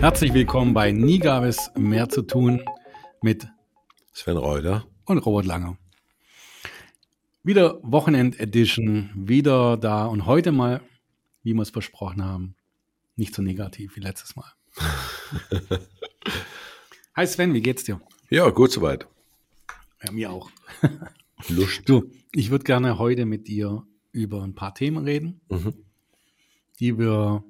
[0.00, 2.62] Herzlich willkommen bei Nie gab es mehr zu tun
[3.22, 3.46] mit
[4.12, 5.76] Sven Reuter und Robert Langer.
[7.42, 10.80] Wieder Wochenend-Edition, wieder da und heute mal,
[11.42, 12.54] wie wir es versprochen haben,
[13.16, 14.50] nicht so negativ wie letztes Mal.
[17.16, 18.00] Hi Sven, wie geht's dir?
[18.30, 19.06] Ja, gut soweit.
[20.04, 20.50] Ja, mir auch.
[21.48, 21.82] Lust.
[21.88, 25.74] Du, ich würde gerne heute mit dir über ein paar Themen reden, Mhm.
[26.78, 27.44] die wir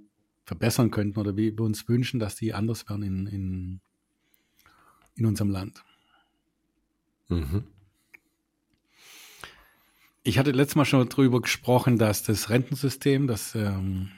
[0.51, 3.81] verbessern könnten oder wie wir uns wünschen, dass die anders werden in, in,
[5.15, 5.85] in unserem Land.
[7.29, 7.63] Mhm.
[10.25, 14.09] Ich hatte letztes Mal schon darüber gesprochen, dass das Rentensystem, dass ähm,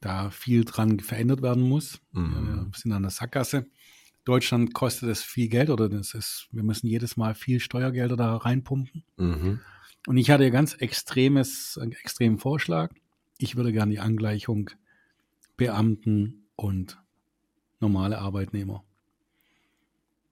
[0.00, 2.00] da viel dran verändert werden muss.
[2.10, 2.66] Mhm.
[2.72, 3.66] Wir sind an der Sackgasse.
[4.24, 8.36] Deutschland kostet es viel Geld oder das ist, wir müssen jedes Mal viel Steuergelder da
[8.38, 9.04] reinpumpen.
[9.18, 9.60] Mhm.
[10.08, 12.92] Und ich hatte ganz extremes, einen extremen Vorschlag.
[13.38, 14.70] Ich würde gerne die Angleichung
[15.56, 16.98] Beamten und
[17.80, 18.84] normale Arbeitnehmer.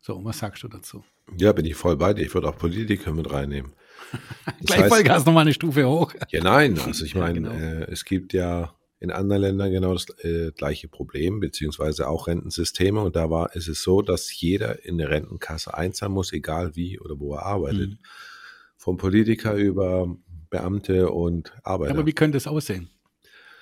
[0.01, 1.03] So, was sagst du dazu?
[1.39, 2.23] Ja, bin ich voll bei dir.
[2.23, 3.73] Ich würde auch Politiker mit reinnehmen.
[4.67, 6.13] Gleich heißt- Vollgas nochmal eine Stufe hoch.
[6.31, 6.79] Ja, nein.
[6.79, 7.53] Also ich Ja, meine, genau.
[7.55, 13.01] äh, es gibt ja in anderen Ländern genau das äh, gleiche Problem, beziehungsweise auch Rentensysteme.
[13.01, 16.99] Und da war, ist es so, dass jeder in eine Rentenkasse einzahlen muss, egal wie
[17.01, 17.91] oder wo er arbeitet.
[17.91, 17.99] Mhm.
[18.77, 20.15] Vom Politiker über
[20.51, 21.95] Beamte und Arbeiter.
[21.95, 22.91] Aber wie könnte es aussehen?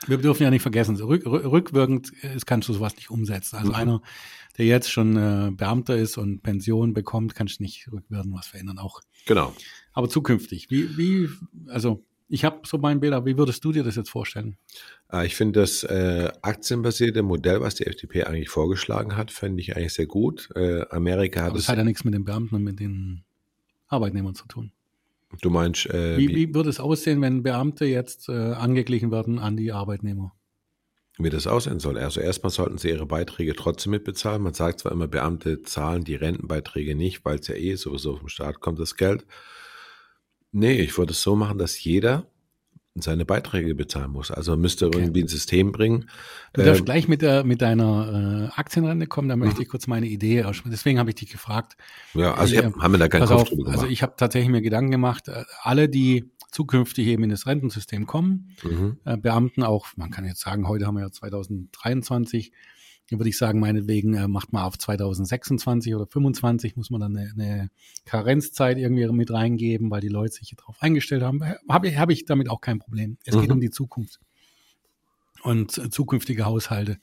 [0.08, 3.56] Wir dürfen ja nicht vergessen, so rück, rück- rückwirkend äh, kannst du sowas nicht umsetzen.
[3.56, 3.74] Also Mhm.
[3.76, 4.02] einer,
[4.58, 8.78] der jetzt schon äh, Beamter ist und Pension bekommt, kannst du nicht rückwirkend was verändern.
[8.78, 9.54] Auch genau.
[9.92, 10.70] aber zukünftig.
[10.70, 11.28] Wie, wie,
[11.68, 14.56] also ich habe so mein Bild, aber wie würdest du dir das jetzt vorstellen?
[15.12, 19.76] Äh, Ich finde das äh, aktienbasierte Modell, was die FDP eigentlich vorgeschlagen hat, finde ich
[19.76, 20.48] eigentlich sehr gut.
[20.54, 21.64] Äh, Amerika hat Aber es.
[21.64, 23.22] das hat ja nichts mit den Beamten und mit den
[23.88, 24.72] Arbeitnehmern zu tun.
[25.40, 29.38] Du meinst, äh, Wie, wie, wie würde es aussehen, wenn Beamte jetzt äh, angeglichen werden
[29.38, 30.34] an die Arbeitnehmer?
[31.18, 31.98] wie das aussehen soll?
[31.98, 34.42] Also erstmal sollten sie ihre Beiträge trotzdem mitbezahlen.
[34.42, 38.28] Man sagt zwar immer, Beamte zahlen die Rentenbeiträge nicht, weil es ja eh sowieso vom
[38.28, 39.26] Staat kommt, das Geld.
[40.52, 42.26] Nee, ich würde es so machen, dass jeder
[42.94, 44.30] seine Beiträge bezahlen muss.
[44.30, 44.98] Also müsste Okay.
[44.98, 46.10] irgendwie ein System bringen.
[46.52, 49.44] Du darfst Ähm, gleich mit, der, mit deiner äh, Aktienrente kommen, da Mhm.
[49.44, 50.72] möchte ich kurz meine Idee aussprechen.
[50.72, 51.76] Deswegen habe ich dich gefragt.
[52.14, 54.50] ja, also ich äh, hab, haben wir da keinen Kopf drüber also ich habe tatsächlich
[54.50, 58.98] mir Gedanken gemacht, äh, alle, die zukünftig eben in das Rentensystem kommen, mhm.
[59.06, 62.52] äh, Beamten auch, man kann jetzt sagen, heute haben wir ja 2023,
[63.12, 67.16] dann würde ich sagen, meinetwegen äh, macht man auf 2026 oder 25, muss man dann
[67.16, 67.70] eine, eine
[68.06, 71.42] Karenzzeit irgendwie mit reingeben, weil die Leute sich darauf eingestellt haben.
[71.68, 73.18] Habe ich, hab ich damit auch kein Problem.
[73.24, 73.54] Es geht Mhm.
[73.56, 74.18] um die Zukunft
[75.42, 76.98] und äh, zukünftige Haushalte.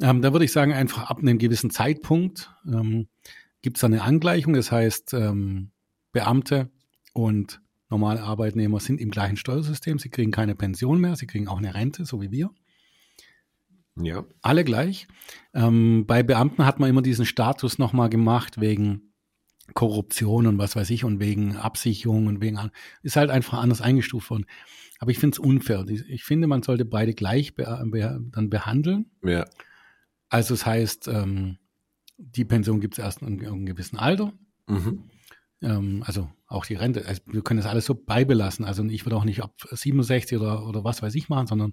[0.00, 3.06] Ähm, da würde ich sagen, einfach ab einem gewissen Zeitpunkt ähm,
[3.62, 4.54] gibt es eine Angleichung.
[4.54, 5.70] Das heißt, ähm,
[6.12, 6.70] Beamte
[7.12, 9.98] und normale Arbeitnehmer sind im gleichen Steuersystem.
[9.98, 12.50] Sie kriegen keine Pension mehr, sie kriegen auch eine Rente, so wie wir.
[13.96, 14.24] Ja.
[14.42, 15.08] Alle gleich.
[15.54, 19.12] Ähm, bei Beamten hat man immer diesen Status nochmal gemacht wegen
[19.74, 22.58] Korruption und was weiß ich und wegen Absicherung und wegen,
[23.02, 24.46] ist halt einfach anders eingestuft worden.
[24.98, 25.86] Aber ich finde es unfair.
[25.88, 29.06] Ich finde, man sollte beide gleich be be dann behandeln.
[29.22, 29.46] Ja.
[30.28, 31.58] Also es heißt, ähm,
[32.18, 34.32] die Pension gibt es erst in einem gewissen Alter.
[34.66, 35.04] Mhm.
[35.62, 37.06] Ähm, also auch die Rente.
[37.06, 38.64] Also wir können das alles so beibelassen.
[38.64, 41.72] Also ich würde auch nicht ab 67 oder, oder was weiß ich machen, sondern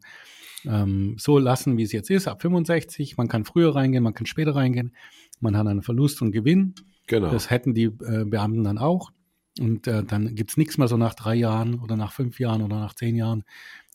[0.66, 3.18] ähm, so lassen, wie es jetzt ist, ab 65.
[3.18, 4.96] Man kann früher reingehen, man kann später reingehen.
[5.40, 6.76] Man hat einen Verlust und Gewinn.
[7.08, 7.32] Genau.
[7.32, 9.12] Das hätten die äh, Beamten dann auch.
[9.60, 12.80] Und äh, dann gibt's nichts mehr so nach drei Jahren oder nach fünf Jahren oder
[12.80, 13.44] nach zehn Jahren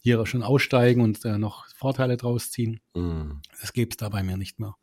[0.01, 2.81] hier schon aussteigen und äh, noch Vorteile draus ziehen.
[2.95, 3.41] mhm.
[3.61, 4.75] Das gäbe es da bei mir nicht mehr.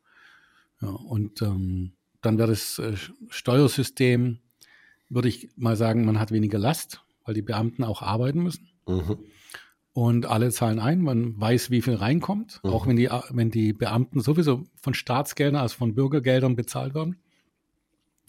[0.80, 1.92] Ja, und ähm,
[2.22, 2.96] dann wäre das äh,
[3.28, 4.38] Steuersystem,
[5.10, 8.68] würde ich mal sagen, man hat weniger Last, weil die Beamten auch arbeiten müssen.
[8.86, 9.18] Mhm.
[9.92, 12.70] Und alle zahlen ein, man weiß, wie viel reinkommt, Mhm.
[12.70, 17.16] auch wenn die, wenn die Beamten sowieso von Staatsgeldern, also von Bürgergeldern bezahlt werden,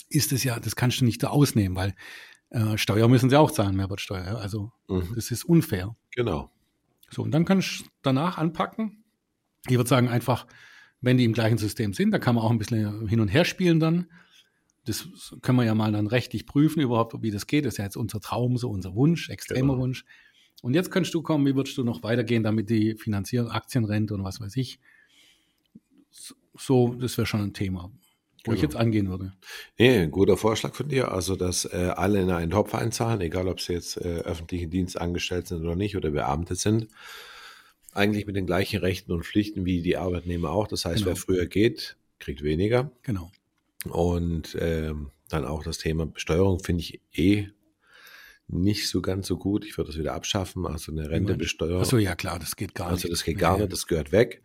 [0.09, 1.95] ist es ja, das kannst du nicht da ausnehmen, weil
[2.49, 4.37] äh, Steuer müssen sie auch zahlen, Mehrwertsteuer.
[4.39, 5.13] Also Mhm.
[5.15, 5.95] das ist unfair.
[6.15, 6.51] Genau.
[7.09, 9.03] So, und dann kannst du danach anpacken.
[9.69, 10.47] Ich würde sagen, einfach,
[10.99, 13.45] wenn die im gleichen System sind, da kann man auch ein bisschen hin und her
[13.45, 14.07] spielen dann.
[14.85, 15.07] Das
[15.41, 17.65] können wir ja mal dann rechtlich prüfen, überhaupt, wie das geht.
[17.65, 19.83] Das ist ja jetzt unser Traum, so unser Wunsch, extremer Genau.
[19.83, 20.05] Wunsch.
[20.63, 24.23] Und jetzt kannst du kommen, wie würdest du noch weitergehen, damit die Finanzierung, Aktienrente und
[24.23, 24.79] was weiß ich.
[26.57, 27.91] So, das wäre schon ein Thema,
[28.45, 28.71] wo ich Genau.
[28.73, 29.33] jetzt angehen würde.
[29.77, 31.11] Nee, ein guter Vorschlag von dir.
[31.11, 34.99] Also, dass äh, alle in einen Topf einzahlen, egal ob sie jetzt äh, öffentlichen Dienst
[34.99, 36.87] angestellt sind oder nicht oder Beamte sind.
[37.93, 40.67] Eigentlich mit den gleichen Rechten und Pflichten wie die Arbeitnehmer auch.
[40.67, 41.07] Das heißt, Genau.
[41.07, 42.91] wer früher geht, kriegt weniger.
[43.03, 43.31] Genau.
[43.89, 47.49] Und ähm, dann auch das Thema Besteuerung finde ich eh
[48.47, 49.65] nicht so ganz so gut.
[49.65, 50.67] Ich würde das wieder abschaffen.
[50.67, 51.81] Also eine Rentebesteuerung.
[51.81, 53.13] Achso, ja klar, das geht gar Also nicht.
[53.13, 54.43] das geht gar nicht, das gehört weg.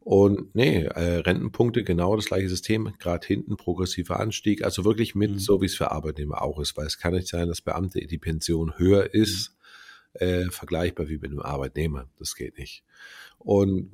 [0.00, 5.32] Und nee, äh, Rentenpunkte, genau das gleiche System, gerade hinten progressiver Anstieg, also wirklich mit,
[5.32, 5.38] mhm.
[5.38, 8.18] so wie es für Arbeitnehmer auch ist, weil es kann nicht sein, dass Beamte die
[8.18, 9.54] Pension höher ist,
[10.14, 10.26] mhm.
[10.26, 12.08] äh, vergleichbar wie mit einem Arbeitnehmer.
[12.18, 12.82] Das geht nicht.
[13.38, 13.92] Und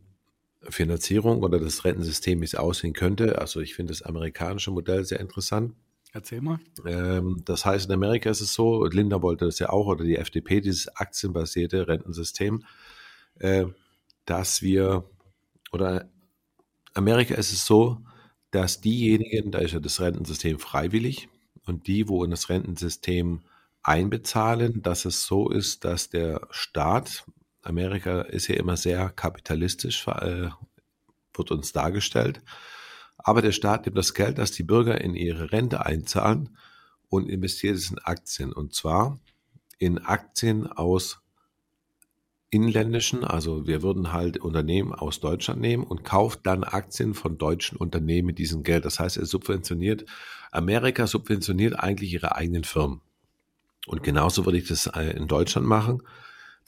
[0.70, 5.20] Finanzierung oder das Rentensystem, wie es aussehen könnte, also ich finde das amerikanische Modell sehr
[5.20, 5.74] interessant.
[6.12, 6.58] Erzähl mal.
[6.86, 10.16] Ähm, das heißt, in Amerika ist es so, Linda wollte das ja auch, oder die
[10.16, 12.64] FDP, dieses aktienbasierte Rentensystem,
[13.38, 13.66] äh,
[14.24, 15.04] dass wir
[15.72, 16.08] oder
[16.94, 17.98] Amerika ist es so,
[18.50, 21.28] dass diejenigen, da ist ja das Rentensystem freiwillig
[21.66, 23.42] und die, wo in das Rentensystem
[23.82, 27.26] einbezahlen, dass es so ist, dass der Staat,
[27.66, 30.48] Amerika ist ja immer sehr kapitalistisch, äh,
[31.34, 32.40] wird uns dargestellt,
[33.18, 36.56] aber der Staat nimmt das Geld, das die Bürger in ihre Rente einzahlen
[37.08, 39.18] und investiert es in Aktien und zwar
[39.78, 41.20] in Aktien aus
[42.50, 47.76] inländischen, also wir würden halt Unternehmen aus Deutschland nehmen und kauft dann Aktien von deutschen
[47.76, 48.84] Unternehmen mit diesem Geld.
[48.84, 50.06] Das heißt, er subventioniert,
[50.52, 53.00] Amerika subventioniert eigentlich ihre eigenen Firmen.
[53.86, 56.02] Und genauso würde ich das äh, in Deutschland machen.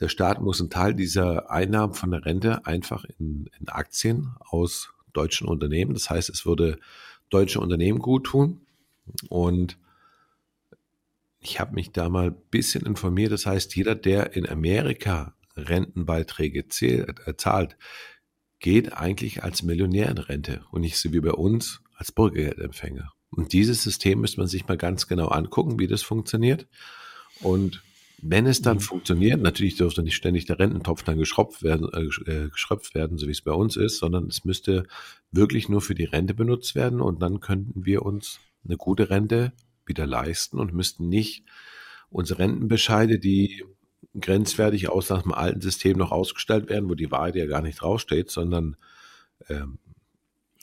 [0.01, 4.91] Der Staat muss einen Teil dieser Einnahmen von der Rente einfach in, in Aktien aus
[5.13, 5.95] deutschen Unternehmen.
[5.95, 6.79] Das heißt, es würde
[7.31, 8.61] deutsche Unternehmen gut tun.
[9.29, 9.79] Und
[11.41, 13.33] ich habe mich da mal ein bisschen informiert.
[13.33, 17.77] Das heißt, jeder, der in Amerika Rentenbeiträge äh, zahlt,
[18.61, 23.13] geht eigentlich als Millionär in Rente und nicht so wie bei uns als Bürgergeldempfänger.
[23.31, 26.67] Und dieses System müsste man sich mal ganz genau angucken, wie das funktioniert.
[27.41, 27.83] Und
[28.21, 28.83] wenn es dann mhm.
[28.83, 33.27] funktioniert, natürlich dürfte nicht ständig der Rententopf dann geschröpft werden, äh, äh, geschröpft werden, so
[33.27, 34.85] wie es bei uns ist, sondern es müsste
[35.31, 39.53] wirklich nur für die Rente benutzt werden und dann könnten wir uns eine gute Rente
[39.87, 41.45] wieder leisten und müssten nicht
[42.11, 43.65] unsere Rentenbescheide, die
[44.19, 47.81] grenzwertig aus nach dem alten System noch ausgestellt werden, wo die Wahrheit ja gar nicht
[47.81, 48.77] draufsteht, sondern
[49.49, 49.79] ähm,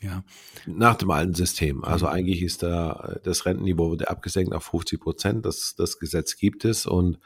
[0.06, 0.24] ja.
[0.66, 1.84] nach dem alten System.
[1.84, 5.46] Also eigentlich ist da das Rentenniveau wurde abgesenkt auf 50 Prozent.
[5.46, 7.19] Das, das Gesetz gibt es und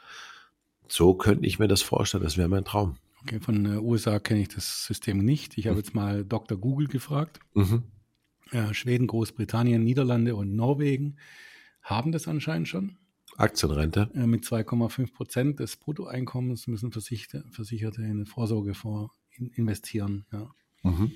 [0.88, 2.24] so könnte ich mir das vorstellen.
[2.24, 2.96] Das wäre mein Traum.
[3.22, 5.58] Okay, von den USA kenne ich das System nicht.
[5.58, 5.80] Ich habe mhm.
[5.80, 6.58] jetzt mal Dr.
[6.58, 7.38] Google gefragt.
[7.54, 7.84] Mhm.
[8.52, 11.16] Ja, Schweden, Großbritannien, Niederlande und Norwegen
[11.82, 12.96] haben das anscheinend schon.
[13.36, 14.10] Aktienrente.
[14.14, 19.12] Äh, mit 2,5 Prozent des Bruttoeinkommens müssen Versicherte, Versicherte in Vorsorge vor
[19.54, 20.26] investieren.
[20.32, 20.50] Ja.
[20.82, 21.12] Mhm.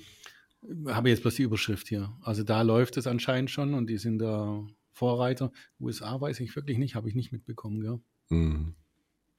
[0.87, 2.15] Habe jetzt bloß die Überschrift hier.
[2.21, 5.51] Also da läuft es anscheinend schon und die sind da Vorreiter.
[5.79, 7.81] USA weiß ich wirklich nicht, habe ich nicht mitbekommen.
[7.81, 7.99] Gell?
[8.29, 8.75] Mhm.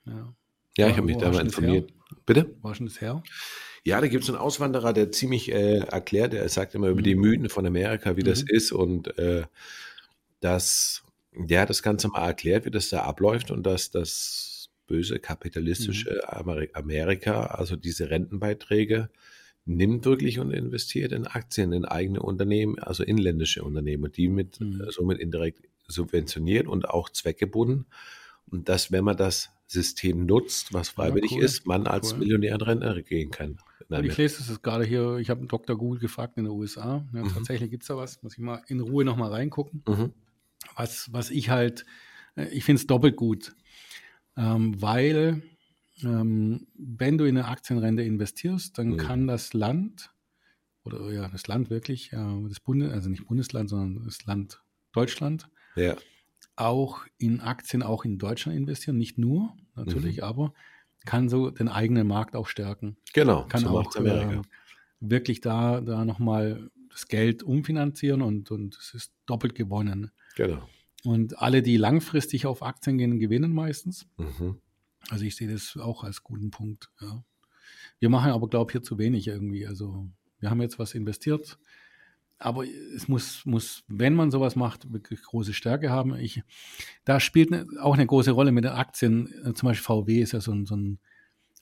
[0.04, 0.34] Ja.
[0.76, 1.92] Ja, ich habe mich da mal informiert.
[2.26, 2.54] Bitte?
[2.60, 3.22] War schon das her?
[3.84, 7.04] Ja, da gibt es einen Auswanderer, der ziemlich äh, erklärt, er sagt immer über mhm.
[7.04, 8.26] die Mythen von Amerika, wie mhm.
[8.26, 9.44] das ist und äh,
[10.40, 11.02] dass
[11.32, 16.70] der das Ganze mal erklärt, wie das da abläuft und dass das böse kapitalistische mhm.
[16.74, 19.08] Amerika, also diese Rentenbeiträge,
[19.66, 24.60] nimmt wirklich und investiert in Aktien, in eigene Unternehmen, also inländische Unternehmen, und die mit,
[24.60, 24.80] mhm.
[24.80, 27.86] Äh, somit indirekt subventioniert und auch zweckgebunden.
[28.48, 31.44] Und dass, wenn man das System nutzt, was freiwillig ja, cool.
[31.44, 32.20] ist, man als cool.
[32.20, 33.58] Millionär in Rente gehen kann.
[34.02, 35.76] Ich lese das gerade hier, ich habe Dr.
[35.76, 37.04] Google gefragt in den USA.
[37.12, 37.28] Ja, mhm.
[37.34, 39.82] Tatsächlich gibt es da was, muss ich mal in Ruhe nochmal reingucken.
[39.86, 40.12] Mhm
[40.74, 41.84] was, was ich halt,
[42.36, 43.54] äh, ich finde es doppelt gut,
[44.36, 45.42] ähm, weil
[46.02, 48.96] ähm, wenn du in eine Aktienrente investierst, dann mhm.
[48.96, 50.10] kann das Land
[50.84, 54.62] oder ja, das Land wirklich, äh, das Bundes, also nicht Bundesland, sondern das Land
[54.92, 55.96] Deutschland, ja.
[56.54, 60.22] auch in Aktien auch in Deutschland investieren, nicht nur natürlich, mhm.
[60.24, 60.54] aber
[61.04, 62.96] kann so den eigenen Markt auch stärken.
[63.12, 64.40] Genau, kann so auch äh,
[65.00, 70.10] wirklich da, da nochmal das Geld umfinanzieren und, und es ist doppelt gewonnen.
[70.34, 70.66] Genau.
[71.04, 74.08] Und alle, die langfristig auf Aktien gehen, gewinnen meistens.
[74.16, 74.60] Mhm.
[75.10, 76.90] Also ich sehe das auch als guten Punkt.
[77.00, 77.24] Ja.
[77.98, 79.66] Wir machen aber, glaube ich, hier zu wenig irgendwie.
[79.66, 80.08] Also
[80.40, 81.58] wir haben jetzt was investiert,
[82.38, 86.14] aber es muss, muss, wenn man sowas macht, wirklich große Stärke haben.
[86.16, 86.42] Ich,
[87.04, 89.28] da spielt ne, auch eine große Rolle mit den Aktien.
[89.54, 90.98] Zum Beispiel VW ist ja so ein, so ein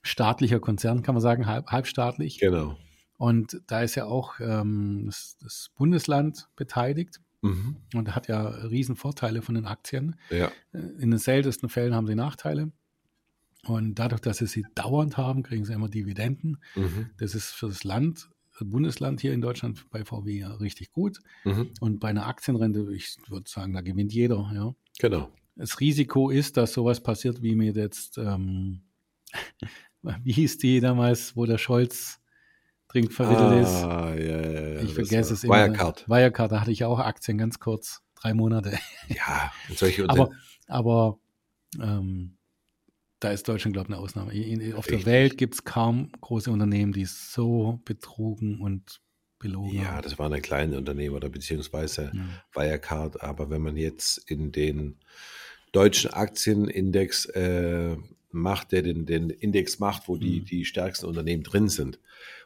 [0.02, 2.38] staatlicher Konzern, kann man sagen, halb, halbstaatlich.
[2.38, 2.76] Genau.
[3.16, 7.20] Und da ist ja auch ähm, das, das Bundesland beteiligt.
[7.42, 7.76] Mhm.
[7.94, 10.16] Und hat ja riesen Vorteile von den Aktien.
[10.30, 10.50] Ja.
[10.72, 12.72] Äh, in den seltensten Fällen haben sie Nachteile.
[13.66, 16.58] Und dadurch, dass sie sie dauernd haben, kriegen sie immer Dividenden.
[16.74, 17.10] Mhm.
[17.18, 18.28] Das ist für das Land,
[18.60, 21.18] Bundesland hier in Deutschland bei VW ja richtig gut.
[21.44, 21.70] Mhm.
[21.80, 24.50] Und bei einer Aktienrente, ich würde sagen, da gewinnt jeder.
[24.54, 24.74] Ja.
[24.98, 25.30] Genau.
[25.56, 28.82] Das Risiko ist, dass sowas passiert, wie mir jetzt, ähm,
[30.02, 32.20] wie hieß die damals, wo der Scholz
[32.88, 33.82] dringend verwickelt ah, ist.
[33.82, 35.54] Ja, ja, ja, ich vergesse es immer.
[35.54, 36.08] Wirecard.
[36.08, 38.78] Wirecard, da hatte ich auch Aktien ganz kurz, drei Monate.
[39.08, 40.30] Ja, und solche Aber,
[40.68, 41.18] aber
[41.80, 42.36] ähm,
[43.24, 44.34] da ist Deutschland, glaube ich, eine Ausnahme.
[44.34, 45.04] In, auf Richtig.
[45.04, 49.00] der Welt gibt es kaum große Unternehmen, die so betrugen und
[49.38, 50.02] belogen Ja, haben.
[50.02, 52.44] das waren kleine Unternehmen oder beziehungsweise Ja.
[52.54, 53.22] Wirecard.
[53.22, 54.96] Aber wenn man jetzt in den
[55.72, 57.96] deutschen Aktienindex äh,
[58.30, 60.44] macht, der den, den Index macht, wo die, Mhm.
[60.44, 61.98] die stärksten Unternehmen drin sind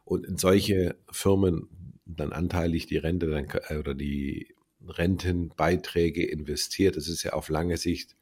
[0.05, 1.69] und in solche Firmen
[2.07, 4.55] dann anteilig die Rente dann, äh, oder die
[4.87, 8.17] Rentenbeiträge investiert, das ist ja auf lange Sicht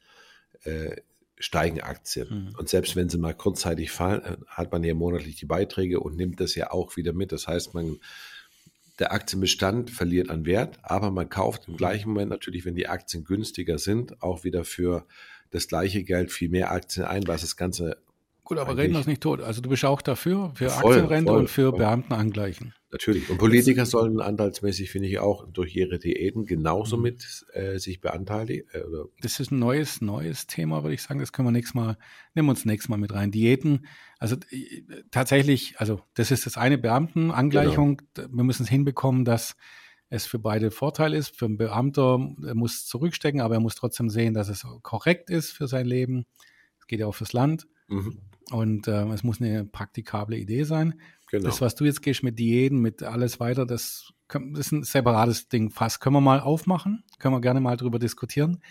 [0.64, 0.96] äh,
[1.38, 2.28] steigen Aktien.
[2.28, 2.54] Mhm.
[2.58, 6.40] Und selbst wenn sie mal kurzzeitig fallen, hat man ja monatlich die Beiträge und nimmt
[6.40, 7.32] das ja auch wieder mit.
[7.32, 7.98] Das heißt, man
[8.98, 13.24] der Aktienbestand verliert an Wert, aber man kauft im gleichen Moment natürlich, wenn die Aktien
[13.24, 15.06] günstiger sind, auch wieder für
[15.50, 17.98] das gleiche Geld viel mehr Aktien ein, was das Ganze
[18.48, 19.40] Gut, aber reden wir es nicht tot.
[19.40, 21.78] Also du bist auch dafür, für Voll, Aktienrente voll, und für voll.
[21.80, 22.74] Beamten angleichen.
[22.92, 23.28] natürlich.
[23.28, 27.02] Und Politiker sollen anteilsmäßig, finde ich, auch durch ihre Diäten genauso Mhm.
[27.02, 28.68] mit äh, sich beanteiligen.
[28.72, 28.82] Äh,
[29.20, 31.18] Das ist ein neues, neues Thema, würde ich sagen.
[31.18, 31.98] Das können wir nächstes Mal,
[32.34, 33.32] nehmen wir uns nächstes Mal mit rein.
[33.32, 33.86] Diäten,
[34.20, 38.00] also äh, tatsächlich, also das ist das eine Beamtenangleichung.
[38.16, 39.56] Wir müssen es hinbekommen, dass
[40.08, 41.36] es für beide Vorteil ist.
[41.36, 45.50] Für einen Beamter er muss zurückstecken, aber er muss trotzdem sehen, dass es korrekt ist
[45.50, 46.26] für sein Leben.
[46.78, 47.66] Es geht ja auch fürs Land.
[47.88, 48.18] mhm,
[48.50, 51.00] Und äh, es muss eine praktikable Idee sein.
[51.30, 51.44] genau.
[51.46, 55.48] Das, was du jetzt gehst mit Diäten, mit alles weiter, das, das ist ein separates
[55.48, 56.00] Ding fast.
[56.00, 58.62] Können wir mal aufmachen, können wir gerne mal drüber diskutieren.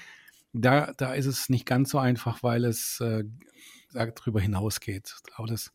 [0.53, 3.25] Da, da ist es nicht ganz so einfach, weil es äh,
[3.93, 5.15] darüber hinausgeht.
[5.35, 5.73] Aber das,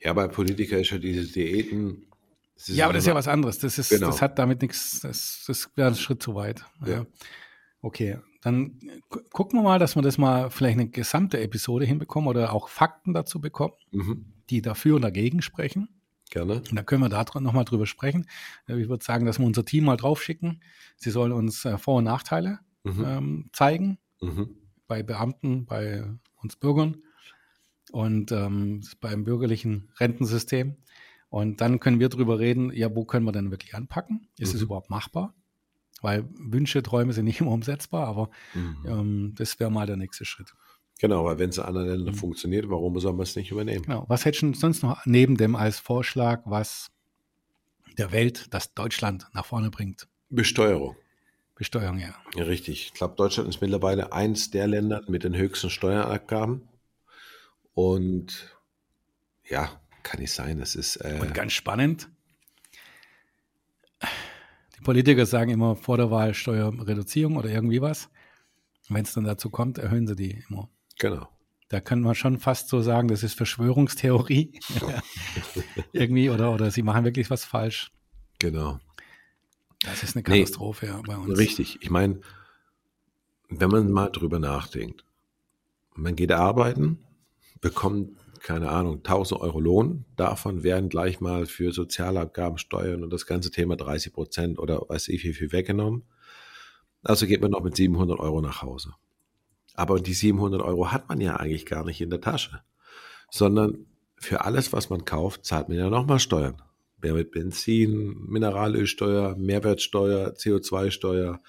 [0.00, 2.06] ja, bei Politiker ist ja diese Diäten.
[2.66, 3.58] ja, aber das ist ja was anderes.
[3.58, 4.08] Das, ist, Genau.
[4.08, 6.64] das hat damit nichts, das, das wäre ein Schritt zu weit.
[6.84, 7.06] Ja.
[7.84, 8.78] Okay, dann
[9.10, 12.68] gu- gucken wir mal, dass wir das mal vielleicht eine gesamte Episode hinbekommen oder auch
[12.68, 15.88] Fakten dazu bekommen, Mhm, die dafür und dagegen sprechen.
[16.30, 16.54] gerne.
[16.70, 18.26] Und da können wir da nochmal drüber sprechen.
[18.68, 20.62] Äh, Ich würde sagen, dass wir unser Team mal draufschicken.
[20.96, 26.04] Sie sollen uns äh, Vor- und Nachteile Mhm, ähm, zeigen, mhm, bei Beamten, bei
[26.42, 27.02] uns Bürgern
[27.92, 30.76] und ähm, beim bürgerlichen Rentensystem.
[31.28, 34.28] Und dann können wir drüber reden, ja, wo können wir denn wirklich anpacken?
[34.38, 34.66] Ist es Mhm.
[34.66, 35.34] überhaupt machbar?
[36.02, 38.76] Weil Wünsche, Träume sind nicht immer umsetzbar, aber mhm.
[38.86, 40.52] ähm, das wäre mal der nächste Schritt.
[41.00, 42.18] Genau, weil wenn es in anderen Ländern Mhm.
[42.18, 43.82] funktioniert, warum soll man es nicht übernehmen?
[43.82, 44.04] Genau.
[44.08, 46.90] Was hättest du sonst noch neben dem als Vorschlag, was
[47.98, 50.06] der Welt, das Deutschland nach vorne bringt?
[50.28, 50.96] Besteuerung.
[51.56, 52.14] Besteuerung, ja.
[52.36, 52.86] Ja, richtig.
[52.86, 56.68] Ich glaube, Deutschland ist mittlerweile eins der Länder mit den höchsten Steuerabgaben.
[57.74, 58.56] Und
[59.48, 60.58] ja, kann nicht sein.
[60.58, 62.08] Das ist äh, Und ganz spannend.
[64.82, 68.10] Politiker sagen immer vor der Wahl Steuerreduzierung oder irgendwie was.
[68.88, 70.68] Wenn es dann dazu kommt, erhöhen sie die immer.
[70.98, 71.28] genau.
[71.68, 74.60] Da können wir schon fast so sagen, das ist Verschwörungstheorie.
[75.92, 77.90] irgendwie, oder, oder sie machen wirklich was falsch.
[78.38, 78.78] Genau.
[79.80, 80.40] Das ist eine Nee.
[80.40, 81.38] Katastrophe ja, bei uns.
[81.38, 81.78] Richtig.
[81.80, 82.20] Ich meine,
[83.48, 85.06] wenn man mal drüber nachdenkt,
[85.94, 86.98] man geht arbeiten,
[87.62, 93.26] bekommt, keine Ahnung, 1000 Euro Lohn, davon werden gleich mal für Sozialabgaben, Steuern und das
[93.26, 96.02] ganze Thema 30 Prozent oder weiß ich wie viel weggenommen.
[97.04, 98.94] Also geht man noch mit 700 Euro nach Hause.
[99.74, 102.62] Aber die 700 Euro hat man ja eigentlich gar nicht in der Tasche,
[103.30, 106.60] sondern für alles, was man kauft, zahlt man ja nochmal Steuern.
[106.98, 111.40] Wer mit Benzin, Mineralölsteuer, Mehrwertsteuer, CO2-Steuer,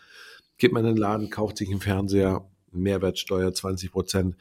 [0.57, 4.35] geht man in den Laden, kauft sich einen Fernseher, Mehrwertsteuer 20 Prozent.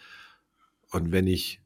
[0.91, 1.62] Und wenn ich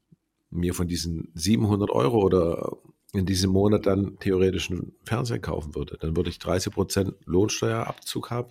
[0.56, 2.76] mir von diesen 700 Euro oder
[3.12, 8.30] in diesem Monat dann theoretisch einen Fernseher kaufen würde, dann würde ich 30 Prozent Lohnsteuerabzug
[8.30, 8.50] haben,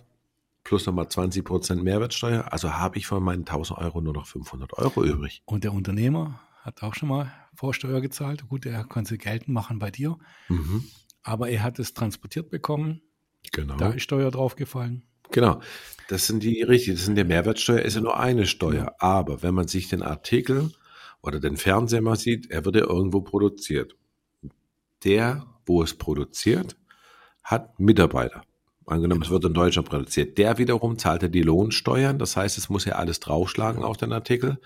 [0.64, 2.52] plus nochmal 20 Prozent Mehrwertsteuer.
[2.52, 5.42] Also habe ich von meinen 1000 Euro nur noch 500 Euro übrig.
[5.44, 8.48] Und der Unternehmer hat auch schon mal Vorsteuer gezahlt.
[8.48, 10.18] Gut, er konnte sie geltend machen bei dir.
[10.48, 10.84] Mhm.
[11.22, 13.02] Aber er hat es transportiert bekommen.
[13.52, 13.76] Genau.
[13.76, 15.04] Da ist Steuer draufgefallen.
[15.30, 15.60] Genau.
[16.08, 16.94] Das sind die richtig.
[16.94, 18.94] Das sind der Mehrwertsteuer ist ja nur eine Steuer.
[18.98, 20.72] Aber wenn man sich den Artikel
[21.26, 23.96] oder den Fernseher mal sieht, er wird ja irgendwo produziert.
[25.04, 26.76] Der, wo es produziert,
[27.42, 28.42] hat Mitarbeiter.
[28.86, 30.38] Angenommen, es wird in Deutschland produziert.
[30.38, 32.18] Der wiederum zahlt ja die Lohnsteuern.
[32.18, 34.58] Das heißt, es muss ja alles draufschlagen auf den Artikel.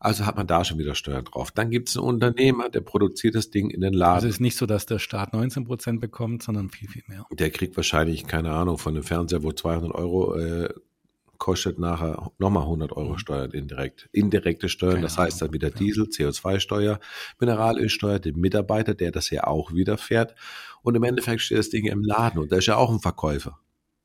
[0.00, 1.50] Also hat man da schon wieder Steuern drauf.
[1.50, 4.28] Dann gibt es einen Unternehmer, der produziert das Ding in den Also Laden.
[4.28, 7.26] es ist nicht so, dass der Staat 19 Prozent bekommt, sondern viel, viel mehr.
[7.32, 10.68] Der kriegt wahrscheinlich, keine Ahnung, von einem Fernseher, wo 200 Euro äh,
[11.38, 13.18] kostet, nachher nochmal 100 Euro Mhm.
[13.18, 14.08] Steuern indirekt.
[14.12, 15.70] Indirekte Steuern, Keine das heißt dann wieder.
[15.70, 16.98] Diesel, CO2-Steuer,
[17.40, 20.34] Mineralölsteuer, den Mitarbeiter, der das ja auch wieder fährt.
[20.82, 23.58] Und im Endeffekt steht das Ding im Laden und der ist ja auch ein Verkäufer.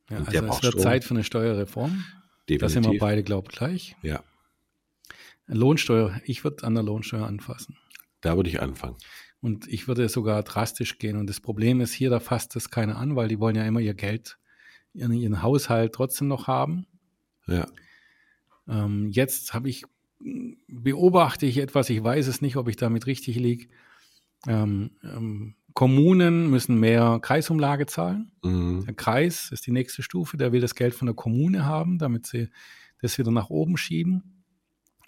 [0.10, 0.84] Ja, Und der also es braucht wird Strom.
[0.84, 1.92] Zeit für eine Steuerreform.
[1.92, 1.98] Da
[2.48, 3.00] sind wir Definitiv.
[3.00, 3.96] beide, glaube ich, gleich.
[4.02, 4.22] Ja,
[5.48, 7.78] Lohnsteuer, ich würde an der Lohnsteuer anfassen.
[8.22, 8.96] da würde ich anfangen.
[9.42, 11.18] Und ich würde sogar drastisch gehen.
[11.18, 13.82] Und das Problem ist hier, da fasst es keiner an, weil die wollen ja immer
[13.82, 14.38] ihr Geld,
[14.94, 16.86] ihren, ihren Haushalt trotzdem noch haben.
[17.48, 17.68] Ja,
[18.68, 19.84] Ähm, jetzt habe ich,
[20.68, 23.68] beobachte ich etwas, ich weiß es nicht, ob ich damit richtig liege.
[24.48, 28.32] Ähm, ähm, Kommunen müssen mehr Kreisumlage zahlen.
[28.44, 28.86] Mhm.
[28.86, 32.28] Der Kreis ist die nächste Stufe, der will das Geld von der Kommune haben, damit
[32.28, 32.50] sie
[33.02, 34.46] das wieder nach oben schieben.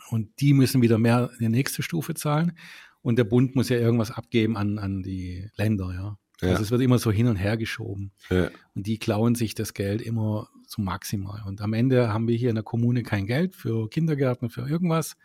[0.09, 2.57] Und die müssen wieder mehr in die nächste Stufe zahlen.
[3.01, 6.17] Und der Bund muss ja irgendwas abgeben an, an die Länder, ja.
[6.41, 6.49] Ja.
[6.49, 8.11] Also es wird immer so hin und her geschoben.
[8.29, 8.49] Ja.
[8.73, 11.41] Und die klauen sich das Geld immer zum Maximal.
[11.45, 15.15] Und am Ende haben wir hier in der Kommune kein Geld für Kindergärten, für irgendwas.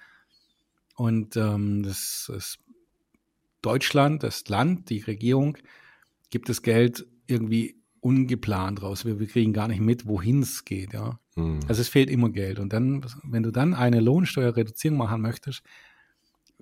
[0.95, 2.59] Und ähm, das ist
[3.63, 5.59] Deutschland, das Land, die Regierung,
[6.31, 9.05] gibt das Geld irgendwie ungeplant raus.
[9.05, 10.93] Wir, wir kriegen gar nicht mit, wohin es geht.
[10.93, 11.19] Ja.
[11.37, 11.61] Mhm.
[11.69, 12.59] Also es fehlt immer Geld.
[12.59, 15.63] Und dann, wenn du dann eine Lohnsteuerreduzierung machen möchtest,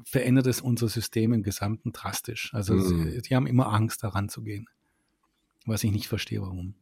[0.04, 2.52] verändert es unser System im Gesamten drastisch.
[2.54, 3.10] Also Mhm.
[3.10, 4.66] sie, die haben immer Angst, daran zu gehen.
[5.66, 6.74] Was ich nicht verstehe, warum.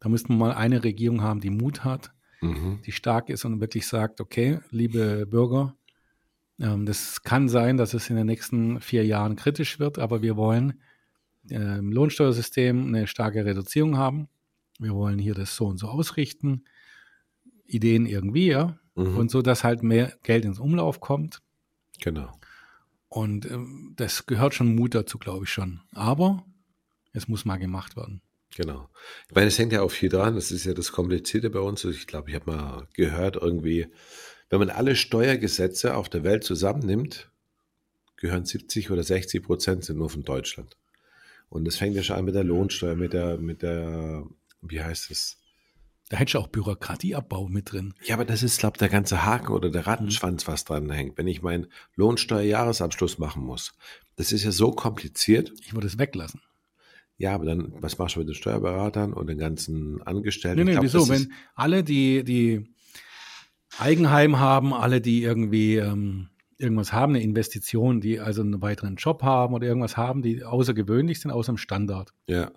[0.00, 2.80] Da müsste man mal eine Regierung haben, die Mut hat, Mhm.
[2.86, 5.76] die stark ist und wirklich sagt, okay, liebe Bürger,
[6.58, 10.36] ähm, das kann sein, dass es in den nächsten vier Jahren kritisch wird, aber wir
[10.36, 10.80] wollen
[11.48, 14.28] äh, im Lohnsteuersystem eine starke Reduzierung haben.
[14.78, 16.64] Wir wollen hier das so und so ausrichten.
[17.66, 18.78] Ideen irgendwie, ja.
[18.94, 19.16] Mhm.
[19.16, 21.40] Und so, dass halt mehr Geld ins Umlauf kommt.
[22.02, 22.30] Genau.
[23.10, 25.80] Und ähm, das gehört schon Mut dazu, glaube ich schon.
[25.92, 26.46] Aber
[27.12, 28.22] es muss mal gemacht werden.
[28.56, 28.88] Genau.
[29.28, 30.36] Ich meine, es hängt ja auch viel dran.
[30.36, 31.84] Das ist ja das Komplizierte bei uns.
[31.84, 33.88] Ich glaube, ich habe mal gehört, irgendwie,
[34.48, 37.30] wenn man alle Steuergesetze auf der Welt zusammennimmt,
[38.16, 40.76] gehören 70 oder 60 Prozent sind nur von Deutschland.
[41.48, 44.24] Und das fängt ja schon an mit der Lohnsteuer, mit der, mit der,
[44.62, 45.39] wie heißt es?
[46.10, 47.94] Da hätte ich auch Bürokratieabbau mit drin.
[48.04, 51.16] Ja, aber das ist, glaube ich, der ganze Haken oder der Rattenschwanz, was dran hängt.
[51.16, 53.72] Wenn ich meinen Lohnsteuerjahresabschluss machen muss,
[54.16, 55.52] das ist ja so kompliziert.
[55.60, 56.42] Ich würde es weglassen.
[57.16, 60.58] Ja, aber dann, was machst du mit den Steuerberatern und den ganzen Angestellten?
[60.58, 61.08] Nee, nee, glaub, wieso?
[61.08, 62.74] Wenn alle, die, die
[63.78, 69.22] Eigenheim haben, alle, die irgendwie ähm, irgendwas haben, eine Investition, die also einen weiteren Job
[69.22, 72.50] haben oder irgendwas haben, die außergewöhnlich sind, außer dem Standard, Ja,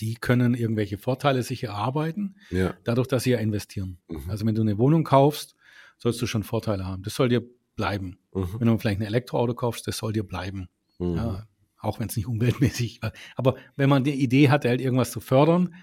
[0.00, 2.74] die können irgendwelche Vorteile sich erarbeiten, ja.
[2.84, 3.98] dadurch, dass sie ja investieren.
[4.08, 4.30] Mhm.
[4.30, 5.54] Also wenn du eine Wohnung kaufst,
[5.98, 7.02] sollst du schon Vorteile haben.
[7.02, 7.42] Das soll dir
[7.76, 8.18] bleiben.
[8.34, 8.48] Mhm.
[8.58, 10.68] Wenn du vielleicht ein Elektroauto kaufst, das soll dir bleiben.
[10.98, 11.16] Mhm.
[11.16, 11.46] Ja,
[11.78, 13.12] auch wenn es nicht umweltmäßig war.
[13.36, 15.74] Aber wenn man die Idee hat, halt irgendwas zu fördern,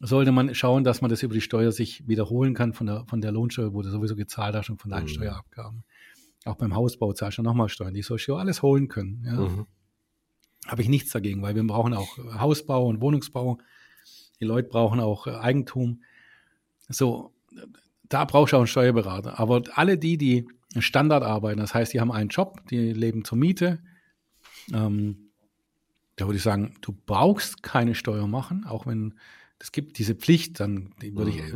[0.00, 3.20] sollte man schauen, dass man das über die Steuer sich wiederholen kann von der, von
[3.20, 5.08] der Lohnsteuer, wo du sowieso gezahlt hast und von deinen Mhm.
[5.08, 5.84] Steuerabgaben.
[6.44, 7.94] Auch beim Hausbau zahlst du nochmal Steuern.
[7.94, 9.22] Die sollst du alles holen können.
[9.24, 9.64] Ja.
[10.64, 10.70] Mhm.
[10.70, 13.58] Habe ich nichts dagegen, weil wir brauchen auch Hausbau und Wohnungsbau.
[14.40, 16.02] Die Leute brauchen auch äh, Eigentum.
[16.88, 17.32] So,
[18.08, 19.38] da brauchst du auch einen Steuerberater.
[19.38, 20.46] Aber alle die, die
[20.78, 23.82] Standard arbeiten, das heißt, die haben einen Job, die leben zur Miete,
[24.72, 25.30] ähm,
[26.16, 29.14] da würde ich sagen, du brauchst keine Steuer machen, auch wenn
[29.58, 31.52] es gibt diese Pflicht, dann würde ich äh,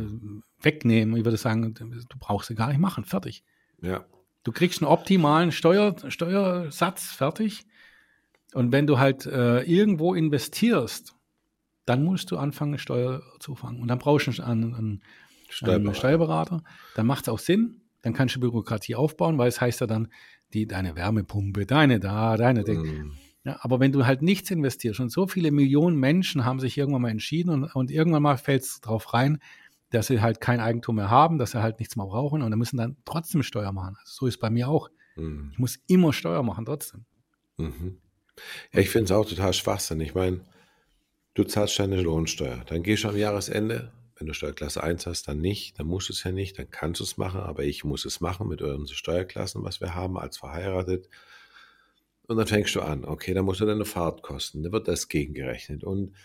[0.61, 1.17] wegnehmen.
[1.17, 3.43] Ich würde sagen, du brauchst sie gar nicht machen, fertig.
[3.81, 4.05] Ja.
[4.43, 7.65] Du kriegst einen optimalen Steuer, Steuersatz fertig.
[8.53, 11.15] Und wenn du halt äh, irgendwo investierst,
[11.85, 13.81] dann musst du anfangen, Steuer zu fangen.
[13.81, 15.01] Und dann brauchst du einen, einen, einen
[15.49, 15.95] Steuerberater.
[15.95, 16.63] Steuerberater.
[16.95, 17.81] Dann macht es auch Sinn.
[18.01, 20.09] Dann kannst du Bürokratie aufbauen, weil es heißt ja dann,
[20.53, 22.81] die, deine Wärmepumpe, deine da, deine Ding.
[22.81, 23.13] Mhm.
[23.43, 27.01] Ja, aber wenn du halt nichts investierst und so viele Millionen Menschen haben sich irgendwann
[27.01, 29.39] mal entschieden und, und irgendwann mal fällt es drauf rein,
[29.89, 32.59] dass sie halt kein Eigentum mehr haben, dass sie halt nichts mehr brauchen und dann
[32.59, 33.95] müssen dann trotzdem Steuer machen.
[33.99, 34.89] Also so ist bei mir auch.
[35.15, 35.49] Mhm.
[35.53, 37.05] Ich muss immer Steuer machen, trotzdem.
[37.57, 38.01] Mhm.
[38.73, 39.99] Ja, ich finde es auch total Schwachsinn.
[40.01, 40.41] Ich meine,
[41.33, 42.63] du zahlst deine Lohnsteuer.
[42.67, 45.79] Dann gehst du am Jahresende, wenn du Steuerklasse 1 hast, dann nicht.
[45.79, 48.21] Dann musst du es ja nicht, dann kannst du es machen, aber ich muss es
[48.21, 51.09] machen mit unseren Steuerklassen, was wir haben, als verheiratet.
[52.27, 55.83] Und dann fängst du an, okay, dann musst du deine Fahrtkosten, dann wird das gegengerechnet.
[55.83, 56.15] Und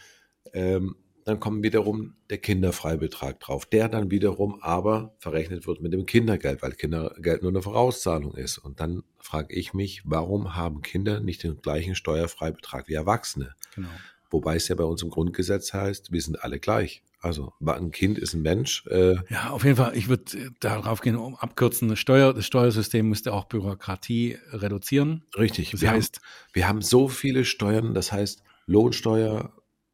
[0.53, 6.07] ähm, dann kommt wiederum der Kinderfreibetrag drauf, der dann wiederum aber verrechnet wird mit dem
[6.07, 8.59] Kindergeld, weil Kindergeld nur eine Vorauszahlung ist.
[8.59, 13.55] Und dann frage ich mich, warum haben Kinder nicht den gleichen Steuerfreibetrag wie Erwachsene?
[13.75, 13.89] Genau.
[14.31, 17.03] Wobei es ja bei uns im Grundgesetz heißt, wir sind alle gleich.
[17.21, 18.85] Also ein Kind ist ein Mensch.
[18.87, 22.47] Äh, Ja, auf jeden Fall, ich würde äh, darauf gehen, um abkürzen, das, Steuer, das
[22.47, 25.23] Steuersystem müsste auch Bürokratie reduzieren.
[25.39, 25.71] richtig.
[25.71, 29.53] Das wir, heißt, haben, wir haben so viele Steuern, das heißt Lohnsteuer,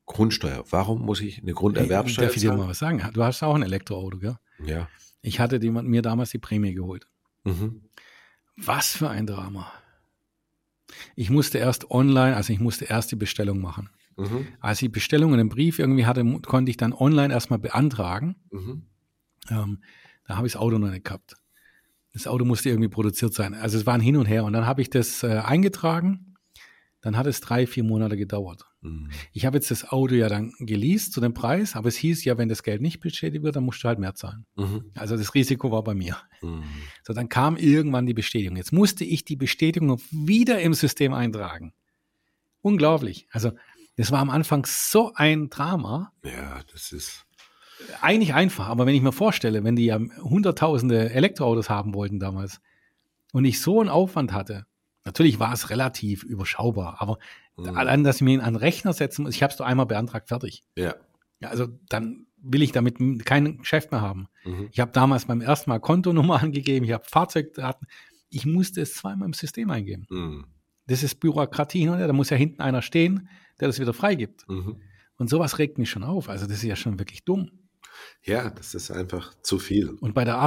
[0.09, 0.65] Grundsteuer.
[0.71, 2.61] Warum muss ich eine Grunderwerbsteuer darf ich dir zahlen?
[2.61, 3.03] mal was sagen?
[3.13, 4.37] Du hast auch ein Elektroauto, gell?
[4.65, 4.89] Ja.
[5.23, 7.07] Ich hatte die, mir damals die Prämie geholt.
[7.45, 7.83] Mhm.
[8.57, 9.71] Was für ein Drama.
[11.15, 13.91] Ich musste erst online, also ich musste erst die Bestellung machen.
[14.17, 14.49] Mhm.
[14.61, 18.37] Als ich die Bestellung in einem Brief irgendwie hatte, konnte ich dann online erstmal beantragen.
[18.51, 18.83] Mhm.
[19.51, 19.79] Ähm,
[20.27, 21.37] da habe ich das Auto noch nicht gehabt.
[22.15, 23.55] Das Auto musste irgendwie produziert sein.
[23.55, 24.45] Also es war ein Hin und Her.
[24.45, 26.35] Und dann habe ich das äh, eingetragen.
[27.03, 28.68] Dann hat es drei, vier Monate gedauert.
[28.81, 29.11] Mhm.
[29.33, 32.39] Ich habe jetzt das Auto ja dann geleast zu dem Preis, aber es hieß ja,
[32.39, 34.47] wenn das Geld nicht bestätigt wird, dann musst du halt mehr zahlen.
[34.57, 34.93] Mhm.
[34.95, 36.17] Also das Risiko war bei mir.
[36.43, 36.63] Mhm.
[37.03, 38.57] So, dann kam irgendwann die Bestätigung.
[38.57, 41.73] Jetzt musste ich die Bestätigung noch wieder im System eintragen.
[42.61, 43.27] Unglaublich.
[43.31, 43.53] Also
[43.99, 46.13] Das war am Anfang so ein Drama.
[46.25, 47.27] Ja, das ist.
[48.01, 52.61] Eigentlich einfach, aber wenn ich mir vorstelle, wenn die ja hunderttausende Elektroautos haben wollten damals
[53.33, 54.67] und ich so einen Aufwand hatte,
[55.05, 57.19] natürlich war es relativ überschaubar, aber
[57.59, 57.77] mhm.
[57.77, 60.63] allein, dass ich mir einen Rechner setzen muss, ich habe es doch einmal beantragt, fertig.
[60.77, 60.95] Ja.
[61.41, 61.49] ja.
[61.49, 64.29] Also dann will ich damit kein Geschäft mehr haben.
[64.45, 64.69] Mhm.
[64.73, 67.87] Ich habe damals beim ersten Mal Kontonummer angegeben, ich habe Fahrzeugdaten,
[68.31, 70.07] ich musste es zweimal im System eingeben.
[70.11, 70.47] Mhm.
[70.87, 72.07] Das ist Bürokratie, ne?
[72.07, 73.29] da muss ja hinten einer stehen,
[73.61, 74.49] der das wieder freigibt.
[74.49, 74.81] Mhm.
[75.17, 76.29] Und sowas regt mich schon auf.
[76.29, 77.51] Also das ist ja schon wirklich dumm.
[78.23, 79.91] Ja, das ist einfach zu viel.
[79.91, 80.39] Und bei der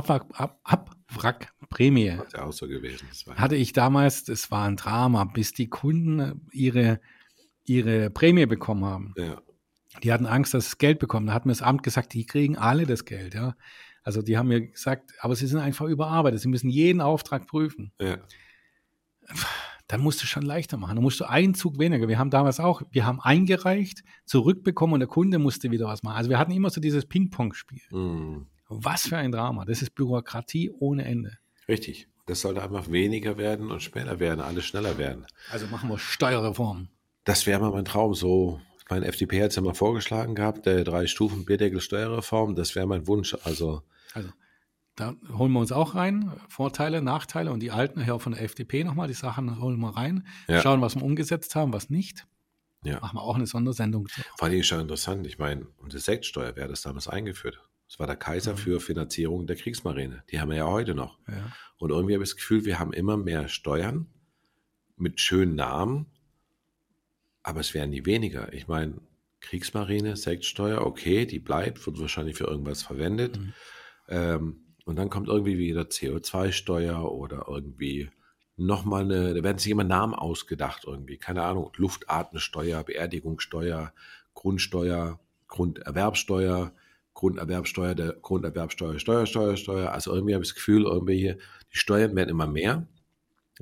[1.11, 3.07] Abwrackprämie ja auch so gewesen.
[3.35, 6.99] hatte ich damals, das war ein Drama, bis die Kunden ihre,
[7.65, 9.13] ihre Prämie bekommen haben.
[9.17, 9.41] Ja.
[10.03, 11.27] Die hatten Angst, dass sie das Geld bekommen.
[11.27, 13.33] Da hat mir das Amt gesagt, die kriegen alle das Geld.
[13.33, 13.55] Ja.
[14.03, 16.39] Also die haben mir gesagt, aber sie sind einfach überarbeitet.
[16.39, 17.91] Sie müssen jeden Auftrag prüfen.
[17.99, 18.17] Ja.
[19.87, 20.95] Dann musst du schon leichter machen.
[20.95, 22.07] Dann musst du einen Zug weniger.
[22.07, 26.15] Wir haben damals auch, wir haben eingereicht, zurückbekommen und der Kunde musste wieder was machen.
[26.15, 27.81] Also wir hatten immer so dieses Ping-Pong-Spiel.
[27.91, 28.47] Mhm.
[28.73, 29.65] Was für ein Drama.
[29.65, 31.37] Das ist Bürokratie ohne Ende.
[31.67, 32.07] Richtig.
[32.25, 35.25] Das sollte einfach weniger werden und schneller werden, alles schneller werden.
[35.51, 36.87] Also machen wir Steuerreform.
[37.23, 40.83] Das wäre mal mein Traum, so mein FDP hat es ja mal vorgeschlagen gehabt, der
[40.83, 43.35] drei Stufen Bierdeckel-Steuerreform, das wäre mein Wunsch.
[43.43, 44.29] Also, also
[44.95, 48.83] da holen wir uns auch rein, Vorteile, Nachteile und die alten her von der FDP
[48.83, 50.61] nochmal, die Sachen holen wir rein, ja.
[50.61, 52.27] schauen, was wir umgesetzt haben, was nicht.
[52.83, 52.99] Ja.
[52.99, 54.07] Machen wir auch eine Sondersendung.
[54.37, 57.61] Vor allem schon interessant, ich meine, und die Sektsteuer, hat das damals eingeführt?
[57.91, 58.57] Das war der Kaiser mhm.
[58.57, 60.23] für Finanzierung der Kriegsmarine.
[60.31, 61.19] Die haben wir ja heute noch.
[61.27, 61.51] Ja.
[61.77, 64.07] Und irgendwie habe ich das Gefühl, wir haben immer mehr Steuern
[64.95, 66.05] mit schönen Namen,
[67.43, 68.53] aber es werden nie weniger.
[68.53, 69.01] Ich meine,
[69.41, 73.37] Kriegsmarine, Sektsteuer, okay, die bleibt, wird wahrscheinlich für irgendwas verwendet.
[73.37, 73.53] Mhm.
[74.07, 78.09] Ähm, und dann kommt irgendwie wieder CO2-Steuer oder irgendwie
[78.55, 83.93] nochmal eine, da werden sich immer Namen ausgedacht irgendwie, keine Ahnung, Luftartensteuer, Beerdigungssteuer,
[84.33, 86.73] Grundsteuer, Grunderwerbsteuer,
[87.13, 89.91] Grunderwerbsteuer, der Grunderwerbsteuer, Steuersteuer, Steuer.
[89.91, 91.37] Also irgendwie habe ich das Gefühl, irgendwie hier,
[91.73, 92.87] die Steuern werden immer mehr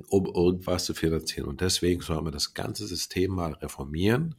[0.08, 1.48] um irgendwas zu finanzieren.
[1.48, 4.34] Und deswegen soll man das ganze System mal reformieren,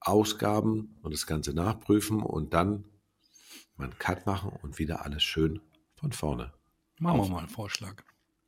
[0.00, 2.84] Ausgaben und das Ganze nachprüfen und dann
[3.76, 5.60] mal einen Cut machen und wieder alles schön
[5.94, 6.52] von vorne.
[6.98, 8.02] Machen wir mal einen Vorschlag.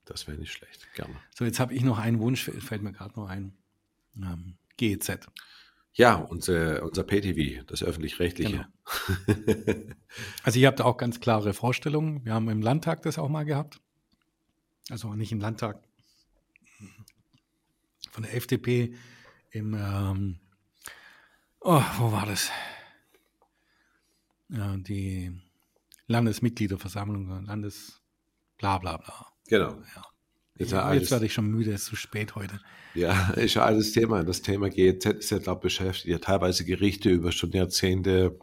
[0.04, 1.14] Das wäre nicht schlecht, gerne.
[1.34, 3.56] So, jetzt habe ich noch einen Wunsch, fällt mir gerade noch ein.
[4.16, 5.28] Ähm, GEZ.
[5.96, 8.66] Ja, unser, unser PTV, das öffentlich-rechtliche.
[9.26, 9.94] Genau.
[10.42, 12.24] also ihr habt auch ganz klare Vorstellungen.
[12.24, 13.80] Wir haben im Landtag das auch mal gehabt.
[14.90, 15.80] Also nicht im Landtag,
[18.14, 18.94] von der FDP
[19.50, 20.40] im, ähm,
[21.60, 22.50] oh, wo war das?
[24.48, 25.32] Ja, die
[26.06, 28.00] Landesmitgliederversammlung, Landes,
[28.56, 29.32] bla bla bla.
[29.48, 29.82] Genau.
[29.96, 30.02] Ja.
[30.56, 32.60] Jetzt, Jetzt werde ich schon müde, es ist zu spät heute.
[32.94, 34.22] Ja, ist ja alles Thema.
[34.22, 36.06] Das Thema GEZ ist ja, glaube ich, beschäftigt.
[36.06, 38.38] Ja, teilweise Gerichte über schon Jahrzehnte,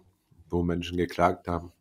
[0.49, 1.71] wo Menschen geklagt haben.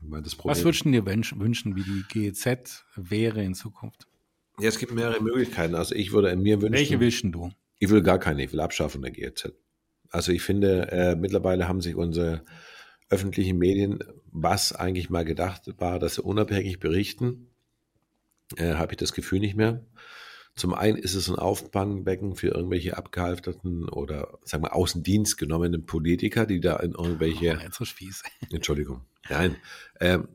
[0.00, 4.06] Was würdest du dir wünschen, wie die GEZ wäre in Zukunft?
[4.60, 5.74] Ja, es gibt mehrere Möglichkeiten.
[5.74, 6.74] Also ich würde mir wünschen.
[6.74, 7.50] Welche willst du?
[7.78, 9.52] Ich will gar keine, ich will abschaffen der GEZ.
[10.10, 12.44] Also ich finde, äh, mittlerweile haben sich unsere
[13.08, 13.98] öffentlichen Medien,
[14.30, 17.53] was eigentlich mal gedacht war, dass sie unabhängig berichten,
[18.56, 19.84] äh, habe ich das Gefühl nicht mehr.
[20.56, 26.46] Zum einen ist es ein Auffangbecken für irgendwelche abgehalfterten oder sagen wir Außendienst genommenen Politiker,
[26.46, 27.58] die da in irgendwelche.
[27.60, 28.22] Oh, so spieß.
[28.52, 29.04] Entschuldigung.
[29.28, 29.56] Nein,
[30.00, 30.28] ähm,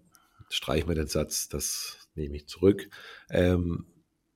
[0.50, 2.90] streich mal den Satz, das nehme ich zurück.
[3.30, 3.86] Ähm,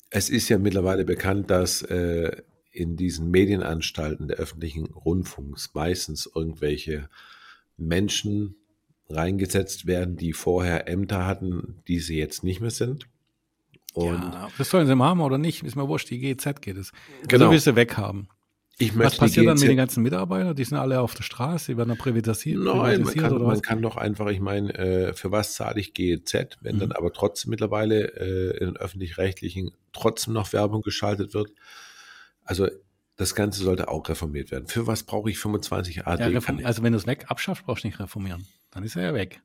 [0.10, 7.10] es ist ja mittlerweile bekannt, dass äh, in diesen Medienanstalten der öffentlichen Rundfunks meistens irgendwelche
[7.78, 8.56] Menschen
[9.10, 13.08] reingesetzt werden, die vorher Ämter hatten, die sie jetzt nicht mehr sind.
[13.94, 16.92] Und ja, das sollen sie haben oder nicht, ist mir wurscht, die GZ geht es.
[16.92, 17.52] Also genau.
[17.52, 18.28] willst du weghaben.
[18.80, 20.56] Ich Was passiert dann mit den ganzen Mitarbeitern?
[20.56, 22.58] Die sind alle auf der Straße, die werden dann privatisiert?
[22.60, 26.58] Nein, man, kann, man kann, doch einfach, ich meine, äh, für was zahle ich GEZ,
[26.62, 26.80] wenn mhm.
[26.80, 31.52] dann aber trotzdem mittlerweile äh, in den öffentlich-rechtlichen trotzdem noch Werbung geschaltet wird.
[32.44, 32.68] Also
[33.16, 34.68] das Ganze sollte auch reformiert werden.
[34.68, 36.32] Für was brauche ich 25 AD?
[36.32, 38.48] Ja, also wenn du es weg abschaffst, brauchst du nicht reformieren.
[38.72, 39.42] Dann ist er ja weg.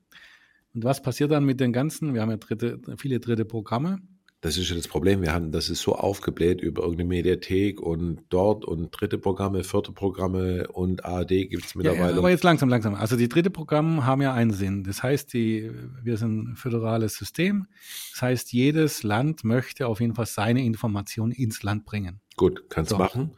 [0.73, 3.99] Und was passiert dann mit den ganzen, wir haben ja dritte, viele dritte Programme,
[4.41, 5.21] das ist ja das Problem.
[5.21, 9.91] Wir haben, das ist so aufgebläht über irgendeine Mediathek und dort und dritte Programme, vierte
[9.91, 12.13] Programme und ARD gibt es mittlerweile.
[12.13, 12.95] Ja, aber jetzt langsam, langsam.
[12.95, 14.85] Also die dritte Programme haben ja einen Sinn.
[14.85, 15.69] Das heißt, die,
[16.01, 17.67] wir sind ein föderales System.
[18.13, 22.21] Das heißt, jedes Land möchte auf jeden Fall seine Informationen ins Land bringen.
[22.39, 22.97] Gut, kannst so.
[22.97, 23.31] machen.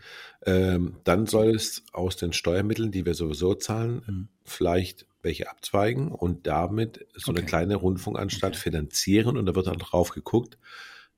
[0.46, 4.28] Ähm, dann soll es aus den Steuermitteln, die wir sowieso zahlen, mhm.
[4.46, 7.40] vielleicht welche abzweigen und damit so okay.
[7.40, 8.62] eine kleine Rundfunkanstalt okay.
[8.62, 10.60] finanzieren und da wird dann drauf geguckt,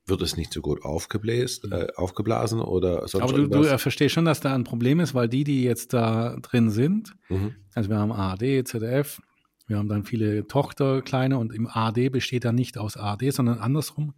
[0.06, 4.24] wird es nicht so gut aufgebläst, äh, aufgeblasen oder sonst Aber du, du verstehst schon,
[4.24, 7.54] dass da ein Problem ist, weil die, die jetzt da drin sind, mhm.
[7.74, 9.20] also wir haben ARD, ZDF,
[9.66, 13.58] wir haben dann viele Tochter, kleine und im ARD besteht dann nicht aus ARD, sondern
[13.58, 14.14] andersrum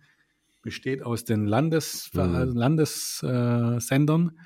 [0.67, 2.53] besteht aus den Landes, mhm.
[2.55, 4.43] Landessendern, äh,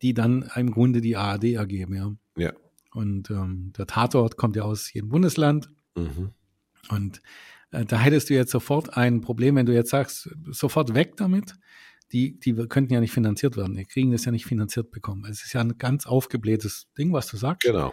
[0.00, 2.14] die dann im Grunde die ARD ergeben, ja.
[2.36, 2.52] Ja.
[2.92, 5.68] Und ähm, der Tatort kommt ja aus jedem Bundesland.
[5.96, 6.30] Mhm.
[6.88, 7.20] Und
[7.72, 11.54] äh, da hättest du jetzt sofort ein Problem, wenn du jetzt sagst, sofort weg damit.
[12.12, 13.74] Die, die könnten ja nicht finanziert werden.
[13.74, 15.24] Die kriegen das ja nicht finanziert bekommen.
[15.28, 17.66] Es ist ja ein ganz aufgeblähtes Ding, was du sagst.
[17.66, 17.92] Genau.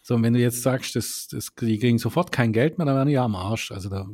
[0.00, 2.96] So, und wenn du jetzt sagst, das, das, die kriegen sofort kein Geld mehr, dann
[2.96, 3.70] werden die ja am Arsch.
[3.72, 4.08] Also da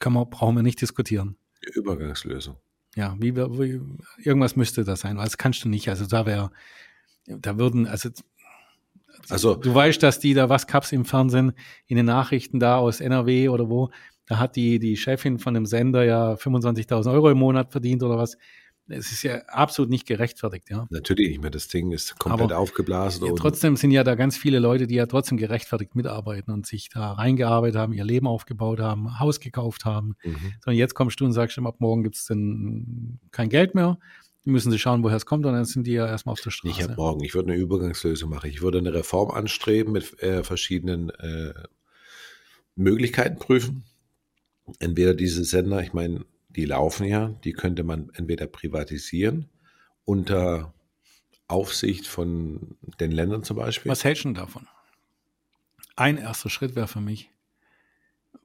[0.00, 1.36] kann man, brauchen wir nicht diskutieren.
[1.74, 2.56] Übergangslösung.
[2.94, 3.80] Ja, wie, wie
[4.22, 5.88] irgendwas müsste das sein, weil das kannst du nicht.
[5.88, 6.50] Also da wäre,
[7.26, 8.10] da würden, also
[9.28, 11.52] also du weißt, dass die da was gab's im Fernsehen,
[11.86, 13.90] in den Nachrichten da aus NRW oder wo,
[14.26, 18.18] da hat die, die Chefin von dem Sender ja 25.000 Euro im Monat verdient oder
[18.18, 18.36] was.
[18.88, 20.86] Es ist ja absolut nicht gerechtfertigt, ja.
[20.90, 21.50] Natürlich nicht mehr.
[21.50, 23.26] Das Ding ist komplett Aber aufgeblasen.
[23.26, 26.88] Ja, trotzdem sind ja da ganz viele Leute, die ja trotzdem gerechtfertigt mitarbeiten und sich
[26.88, 30.16] da reingearbeitet haben, ihr Leben aufgebaut haben, Haus gekauft haben.
[30.24, 30.54] Mhm.
[30.64, 33.98] Sondern jetzt kommst du und sagst, ab morgen gibt's dann kein Geld mehr.
[34.44, 36.50] Die müssen sie schauen, woher es kommt, und dann sind die ja erstmal auf der
[36.50, 36.74] Straße.
[36.74, 38.48] Ich habe morgen, ich würde eine Übergangslösung machen.
[38.48, 41.52] Ich würde eine Reform anstreben mit äh, verschiedenen äh,
[42.74, 43.84] Möglichkeiten prüfen
[44.78, 46.24] entweder diese Sender, ich meine,
[46.58, 49.48] die laufen ja, die könnte man entweder privatisieren
[50.04, 50.74] unter
[51.46, 53.88] Aufsicht von den Ländern zum Beispiel.
[53.88, 54.66] Was hältst du davon?
[55.94, 57.30] Ein erster Schritt wäre für mich,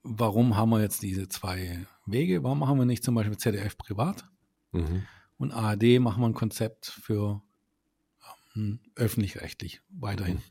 [0.03, 2.43] warum haben wir jetzt diese zwei Wege?
[2.43, 4.25] Warum haben wir nicht zum Beispiel ZDF privat
[4.73, 5.07] mhm.
[5.39, 7.41] und ARD machen wir ein Konzept für
[8.55, 10.35] ähm, öffentlich-rechtlich weiterhin?
[10.35, 10.41] Mhm.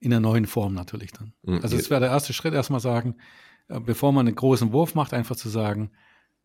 [0.00, 1.34] In der neuen Form natürlich dann.
[1.42, 1.60] Mhm.
[1.62, 3.16] Also es wäre der erste Schritt, erstmal sagen,
[3.68, 5.92] äh, bevor man einen großen Wurf macht, einfach zu sagen,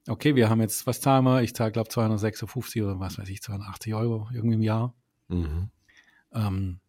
[0.08, 1.42] okay, wir haben jetzt, was zahlen wir?
[1.42, 4.94] Ich zahle, glaube 256 oder was weiß ich, 280 Euro irgendwie im Jahr.
[5.28, 5.70] Mhm.
[6.34, 6.80] Ähm,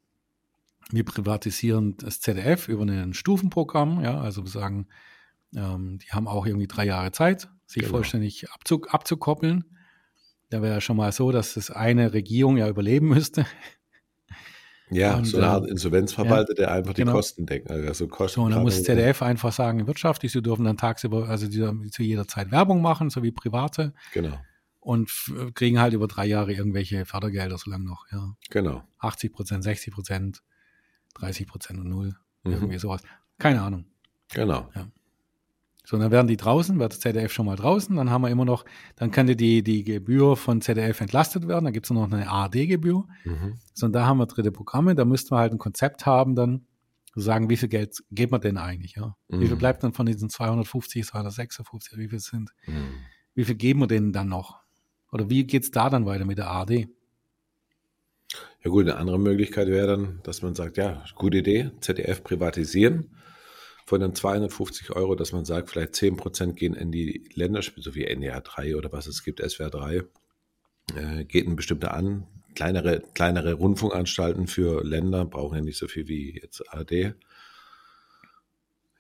[0.91, 4.89] wir privatisieren das ZDF über ein Stufenprogramm, ja, also wir sagen,
[5.55, 7.97] ähm, die haben auch irgendwie drei Jahre Zeit, sich genau.
[7.97, 9.65] vollständig abzu abzukoppeln.
[10.51, 13.47] Da wäre ja schon mal so, dass das eine Regierung ja überleben müsste.
[14.93, 17.13] Ja, und, so eine Art ähm, Insolvenzverwalter, ja, der einfach die genau.
[17.13, 17.71] Kosten deckt.
[17.71, 21.49] Also Kosten so, und dann muss ZDF einfach sagen, wirtschaftlich, sie dürfen dann tagsüber, also
[21.49, 23.93] die, zu jeder Zeit Werbung machen, so wie private.
[24.13, 24.39] Genau.
[24.81, 25.11] Und
[25.55, 28.35] kriegen halt über drei Jahre irgendwelche Fördergelder, so lange noch, ja.
[28.51, 28.83] Genau.
[28.99, 30.43] 80 Prozent, 60 Prozent,
[31.15, 32.17] 30 Prozent und null.
[32.43, 32.53] Mhm.
[32.53, 33.03] Irgendwie sowas.
[33.39, 33.87] Keine Ahnung.
[34.33, 34.71] Genau.
[34.75, 34.89] Ja.
[35.85, 38.45] So, dann werden die draußen, wird das ZDF schon mal draußen, dann haben wir immer
[38.45, 38.65] noch,
[38.95, 43.05] dann könnte die, die Gebühr von ZDF entlastet werden, dann gibt es noch eine ARD-Gebühr.
[43.25, 43.59] Mhm.
[43.75, 46.67] So, und da haben wir dritte Programme, da müssten wir halt ein Konzept haben, dann
[47.15, 49.17] sagen, wie viel Geld geben wir denn eigentlich, ja?
[49.29, 49.41] Mhm.
[49.41, 49.59] Wie viel mhm.
[49.59, 52.51] bleibt dann von diesen 250, 256, wie viel sind?
[52.67, 52.95] Mhm.
[53.35, 54.61] Wie viel geben wir denen dann noch?
[55.11, 56.87] Oder wie geht's da dann weiter mit der ARD?
[58.65, 63.11] Ja gut, eine andere Möglichkeit wäre dann, dass man sagt, ja, gute Idee, ZDF privatisieren
[63.85, 67.95] von den 250 Euro, dass man sagt, vielleicht 10 Prozent gehen in die Länderspiele, so
[67.95, 70.03] wie NDR 3 oder was es gibt, SWR 3,
[70.95, 72.27] äh, geht ein bestimmter an.
[72.55, 77.15] Kleinere, kleinere Rundfunkanstalten für Länder brauchen ja nicht so viel wie jetzt ARD.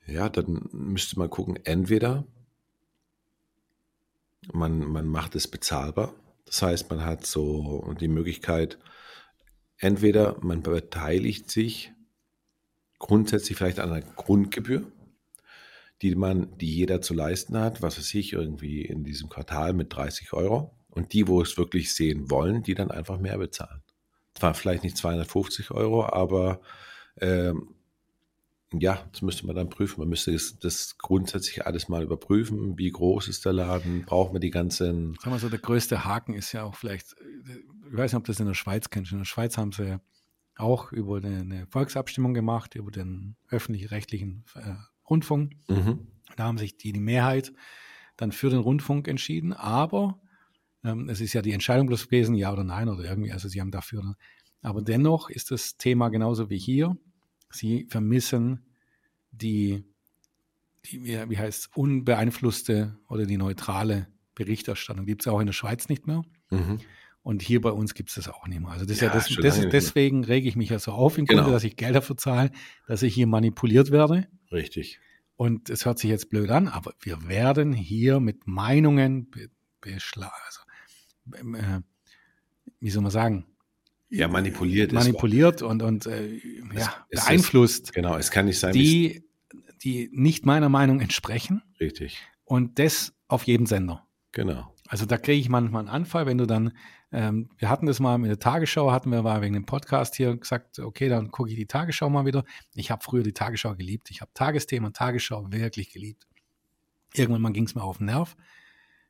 [0.07, 2.25] Ja, dann müsste man gucken, entweder
[4.53, 6.15] man, man macht es bezahlbar.
[6.47, 8.79] Das heißt, man hat so die Möglichkeit,
[9.79, 11.93] entweder man beteiligt sich
[13.03, 14.87] grundsätzlich vielleicht an einer Grundgebühr,
[16.01, 19.95] die man, die jeder zu leisten hat, was weiß ich, irgendwie in diesem Quartal mit
[19.95, 20.75] 30 Euro.
[20.89, 23.83] Und die, wo es wirklich sehen wollen, die dann einfach mehr bezahlen.
[24.35, 26.61] Zwar vielleicht nicht 250 Euro, aber
[27.19, 27.75] ähm,
[28.73, 30.01] ja, das müsste man dann prüfen.
[30.01, 32.79] Man müsste das, das, grundsätzlich alles mal überprüfen.
[32.79, 34.05] Wie groß ist der Laden?
[34.05, 35.15] Braucht man die ganzen.
[35.15, 37.17] Sagen wir so, der größte Haken ist ja auch vielleicht,
[37.91, 39.13] ich weiß nicht, ob das in der Schweiz kennst.
[39.13, 39.99] In der Schweiz haben sie
[40.57, 44.75] auch über eine Volksabstimmung gemacht, über den öffentlich-rechtlichen äh,
[45.09, 45.55] Rundfunk.
[45.69, 46.07] Mhm.
[46.37, 47.53] Da haben sich die, die Mehrheit
[48.17, 50.21] dann für den Rundfunk entschieden, aber
[50.85, 53.61] ähm, es ist ja die Entscheidung bloß gewesen, ja oder nein oder irgendwie, also sie
[53.61, 54.17] haben dafür.
[54.63, 56.97] Aber dennoch ist das Thema genauso wie hier.
[57.51, 58.65] Sie vermissen
[59.31, 59.85] die,
[60.87, 65.07] die wie heißt unbeeinflusste oder die neutrale Berichterstattung.
[65.07, 66.23] Gibt es auch in der Schweiz nicht mehr.
[66.51, 66.79] Mhm.
[67.23, 68.71] Und hier bei uns gibt es das auch nicht mehr.
[68.71, 71.25] Also das ja, ist ja das, das deswegen rege ich mich ja so auf im
[71.25, 71.43] genau.
[71.43, 72.51] Grunde, dass ich Geld dafür zahle,
[72.89, 74.27] dass ich hier manipuliert werde.
[74.51, 74.99] Richtig.
[75.37, 79.31] Und es hört sich jetzt blöd an, aber wir werden hier mit Meinungen
[79.81, 80.33] beschlagen.
[80.47, 81.81] Also, äh,
[82.81, 83.47] wie soll man sagen?
[84.09, 84.93] Ja, manipuliert.
[84.93, 86.37] Manipuliert und, und äh,
[86.75, 87.85] ja, es, beeinflusst.
[87.85, 88.75] Ist, genau, es kann nicht sein.
[88.75, 89.25] Die,
[89.83, 91.63] die nicht meiner Meinung entsprechen.
[91.81, 92.19] Richtig.
[92.45, 94.07] Und das auf jedem Sender.
[94.33, 94.75] Genau.
[94.93, 96.77] Also da kriege ich manchmal einen Anfall, wenn du dann,
[97.13, 100.37] ähm, wir hatten das mal in der Tagesschau, hatten wir mal wegen dem Podcast hier
[100.37, 102.45] gesagt, okay, dann gucke ich die Tagesschau mal wieder.
[102.75, 104.11] Ich habe früher die Tagesschau geliebt.
[104.11, 106.27] Ich habe Tagesthema, Tagesschau wirklich geliebt.
[107.15, 108.37] Irgendwann mal ging es mir auf den Nerv.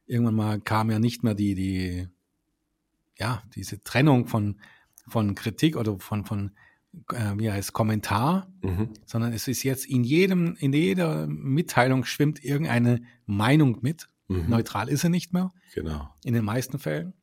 [0.07, 2.09] Irgendwann mal kam ja nicht mehr die, die,
[3.18, 4.61] ja, diese Trennung von,
[5.09, 6.53] von Kritik oder von, von
[7.12, 8.90] äh, wie heißt Kommentar, Mhm.
[9.05, 14.07] sondern es ist jetzt in jedem, in jeder Mitteilung schwimmt irgendeine Meinung mit.
[14.33, 14.51] Mhm.
[14.51, 16.09] Neutral ist sie nicht mehr, Genau.
[16.25, 17.14] in den meisten Fällen.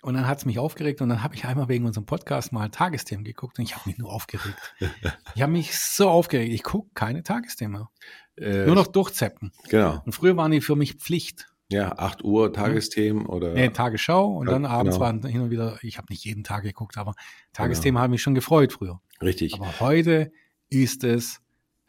[0.00, 2.68] Und dann hat es mich aufgeregt und dann habe ich einmal wegen unserem Podcast mal
[2.68, 4.74] Tagesthemen geguckt und ich habe mich nur aufgeregt.
[5.34, 6.52] ich habe mich so aufgeregt.
[6.52, 7.86] Ich gucke keine Tagesthemen.
[8.36, 9.50] Äh, Nur noch durchzeppen.
[9.68, 10.00] Genau.
[10.06, 11.48] Und früher waren die für mich Pflicht.
[11.70, 13.52] Ja, 8 Uhr Tagesthemen oder.
[13.52, 15.04] Nee, Tagesschau und Ja, dann abends genau.
[15.06, 17.14] waren hin und wieder, ich habe nicht jeden Tag geguckt, aber
[17.52, 19.00] Tagesthemen haben mich schon gefreut früher.
[19.20, 19.54] Richtig.
[19.54, 20.30] Aber heute
[20.70, 21.42] ist es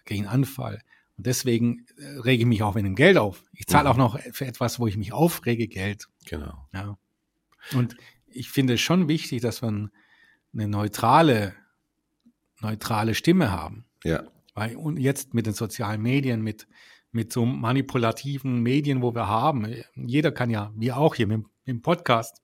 [0.06, 0.82] gegen Anfall.
[1.20, 3.44] Und deswegen äh, rege ich mich auch mit dem Geld auf.
[3.52, 3.92] Ich zahle Mhm.
[3.92, 6.08] auch noch für etwas, wo ich mich aufrege, Geld.
[6.26, 6.66] Genau.
[6.74, 6.98] Ja.
[7.74, 11.56] Und ich finde es schon wichtig, dass wir eine neutrale,
[12.62, 13.84] neutrale Stimme haben.
[14.06, 14.24] Ja.
[14.54, 16.70] Weil und jetzt mit den sozialen Medien, mit,
[17.12, 21.50] mit so manipulativen Medien, wo wir haben, jeder kann ja, wir auch hier mit, mit
[21.68, 22.42] dem Podcast,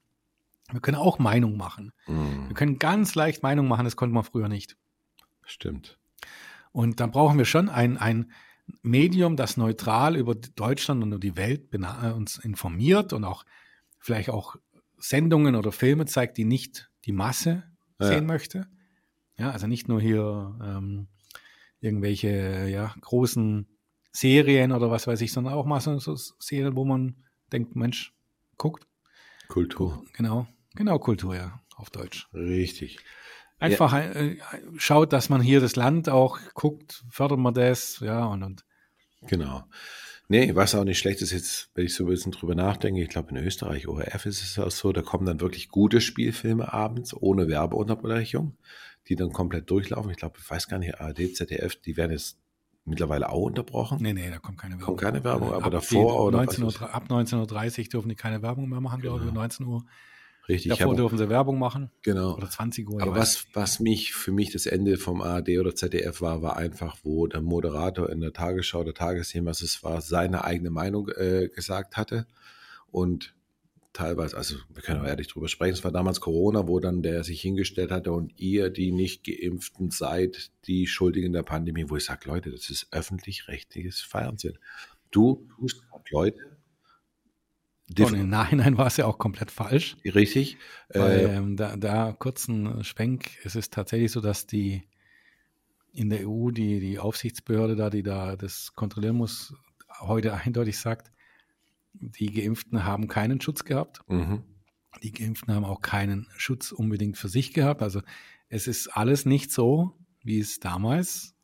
[0.69, 1.93] wir können auch Meinung machen.
[2.07, 2.49] Mhm.
[2.49, 4.75] Wir können ganz leicht Meinung machen, das konnte man früher nicht.
[5.45, 5.97] Stimmt.
[6.73, 8.33] Und dann brauchen wir schon ein, ein
[8.81, 13.45] Medium, das neutral über Deutschland und über die Welt äh, uns informiert und auch
[13.99, 14.55] vielleicht auch
[14.97, 17.63] Sendungen oder Filme zeigt, die nicht die Masse
[17.99, 18.07] Ja.
[18.07, 18.67] sehen möchte.
[19.37, 21.07] Ja, also nicht nur hier ähm,
[21.79, 23.67] irgendwelche ja, großen
[24.11, 28.13] Serien oder was weiß ich, sondern auch mal so, so Serien, wo man denkt, Mensch,
[28.57, 28.87] guckt.
[29.47, 30.03] Kultur.
[30.13, 32.27] Genau, genau Kultur, ja, auf Deutsch.
[32.33, 32.97] Richtig.
[33.65, 34.37] Einfach äh,
[34.77, 38.65] schaut, dass man hier das Land auch guckt, fördert man das, ja, und, und
[39.27, 39.63] Genau.
[40.27, 43.09] Nee, was auch nicht schlecht ist, jetzt, wenn ich so ein bisschen drüber nachdenke, ich
[43.09, 47.13] glaube in Österreich, ORF ist es auch so, da kommen dann wirklich gute Spielfilme abends
[47.13, 48.57] ohne Werbeunterbrechung,
[49.07, 50.09] die dann komplett durchlaufen.
[50.09, 52.39] Ich glaube, ich weiß gar nicht, ARD, ZDF, die werden jetzt
[52.85, 53.99] mittlerweile auch unterbrochen.
[54.01, 54.85] Nee, nee, da kommt keine Werbung.
[54.85, 58.09] Kommt keine Werbung, aber ab davor die oder 19 was Uhr, ab 19.30 Uhr dürfen
[58.09, 59.41] die keine Werbung mehr machen, glaube ich, Genau.
[59.41, 59.85] 19 Uhr.
[60.47, 60.71] Richtig.
[60.71, 61.89] Ich Davor habe, dürfen sie Werbung machen.
[62.03, 62.35] genau.
[62.35, 63.01] Oder 20 Uhr.
[63.01, 66.97] Aber was, was mich, für mich das Ende vom ARD oder ZDF war, war einfach,
[67.03, 71.49] wo der Moderator in der Tagesschau oder Tagesthema, was es war, seine eigene Meinung äh,
[71.53, 72.27] gesagt hatte.
[72.91, 73.33] Und
[73.95, 77.23] teilweise, also wir können auch ehrlich drüber sprechen, es war damals Corona, wo dann der
[77.23, 82.05] sich hingestellt hatte und ihr, die nicht geimpften seid, die Schuldigen der Pandemie, wo ich
[82.05, 84.59] sage, Leute, das ist öffentlich-rechtliches Fernsehen.
[85.11, 85.81] Du tust
[86.11, 86.54] Leute,
[88.13, 89.95] Und im Nachhinein war es ja auch komplett falsch.
[90.15, 90.57] richtig,
[90.89, 94.83] Weil, äh, ähm, da, da kurzen Schwenk, es ist tatsächlich so, dass die
[95.91, 99.53] in der EU, die, die Aufsichtsbehörde da, die da das kontrollieren muss,
[100.01, 101.11] heute eindeutig sagt,
[101.93, 104.01] die Geimpften haben keinen Schutz gehabt.
[104.07, 104.43] mhm.
[105.03, 107.81] Die Geimpften haben auch keinen Schutz unbedingt für sich gehabt.
[107.81, 108.01] Also
[108.47, 111.35] es ist alles nicht so, wie es damals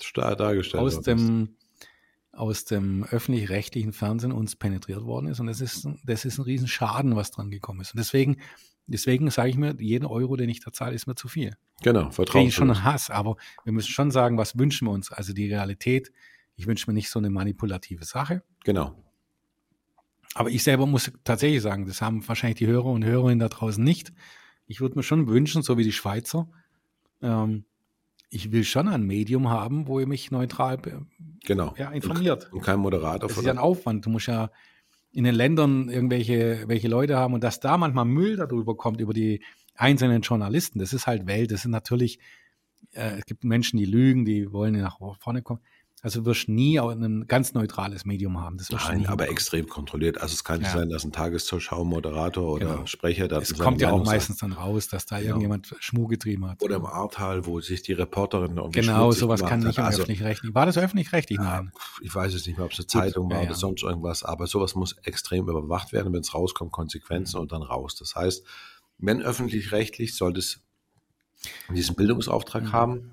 [0.00, 1.59] starr dargestellt aus worden ist.
[2.32, 5.40] Aus dem öffentlich-rechtlichen Fernsehen uns penetriert worden ist.
[5.40, 7.92] Und das ist, ein- das ist ein Riesenschaden, was dran gekommen ist.
[7.94, 8.36] Und deswegen,
[8.86, 11.56] deswegen sage ich mir, jeden Euro, den ich da zahle, ist mir zu viel.
[11.82, 12.46] Genau, Vertrauen.
[12.46, 15.10] ich schon Hass, aber wir müssen schon sagen, was wünschen wir uns?
[15.10, 16.12] Also die Realität,
[16.56, 18.42] ich wünsche mir nicht so eine manipulative Sache.
[18.64, 18.94] Genau.
[20.34, 23.82] Aber ich selber muss tatsächlich sagen, das haben wahrscheinlich die Hörer und Hörerinnen da draußen
[23.82, 24.12] nicht.
[24.66, 26.48] Ich würde mir schon wünschen, so wie die Schweizer,
[27.22, 27.64] ähm,
[28.30, 30.78] ich will schon ein Medium haben, wo ihr mich neutral
[31.44, 31.74] Genau.
[31.76, 32.52] ja, informiert.
[32.52, 34.06] Und kein Moderator Das ist ja ein Aufwand.
[34.06, 34.50] Du musst ja
[35.12, 39.12] in den Ländern irgendwelche welche Leute haben und dass da manchmal Müll darüber kommt, über
[39.12, 39.42] die
[39.74, 41.50] einzelnen Journalisten, das ist halt Welt.
[41.50, 42.20] Das ist natürlich,
[42.92, 45.60] äh, es gibt Menschen, die lügen, die wollen nach vorne kommen.
[46.02, 48.56] Also du wirst nie auch ein ganz neutrales Medium haben.
[48.56, 49.28] Das Nein, aber hinbekommen.
[49.28, 50.18] extrem kontrolliert.
[50.20, 50.78] Also es kann nicht Ja.
[50.78, 52.86] sein, dass ein Tagesschau-Moderator oder Genau.
[52.86, 55.28] Sprecher da Es kommt ja auch Meinung meistens dann raus, dass da Genau.
[55.28, 56.62] irgendjemand Schmuh getrieben hat.
[56.62, 60.54] Oder im Ahrtal, wo sich die Reporterin irgendwie genau, sowas kann nicht im Also, öffentlich-rechtlichen.
[60.54, 61.38] War das öffentlich-rechtlich?
[61.38, 61.70] Nein.
[62.00, 63.56] ich weiß es nicht mehr, ob es eine Zeitung war ja, oder ja.
[63.56, 66.12] sonst irgendwas, aber sowas muss extrem überwacht werden.
[66.14, 67.42] Wenn es rauskommt, Konsequenzen Mhm.
[67.42, 67.94] und dann raus.
[67.96, 68.44] Das heißt,
[68.98, 70.60] wenn öffentlich-rechtlich, sollte es
[71.74, 72.72] diesen Bildungsauftrag Mhm.
[72.72, 73.12] haben,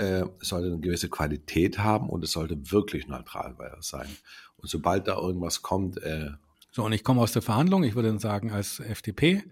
[0.00, 4.08] äh, sollte eine gewisse Qualität haben und es sollte wirklich neutral sein.
[4.56, 6.30] Und sobald da irgendwas kommt, äh,
[6.72, 7.82] So, und ich komme aus der Verhandlung.
[7.84, 9.42] Ich würde dann sagen, als FDP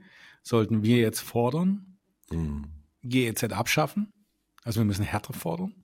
[0.43, 1.99] sollten wir jetzt fordern,
[2.31, 2.63] mh,
[3.03, 4.13] GEZ abschaffen.
[4.65, 5.75] Also wir müssen härter fordern.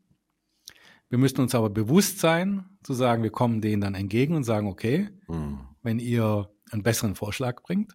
[1.10, 4.66] Wir müssen uns aber bewusst sein, zu sagen, wir kommen denen dann entgegen und sagen,
[4.66, 7.92] okay, mh, wenn ihr einen besseren Vorschlag bringt,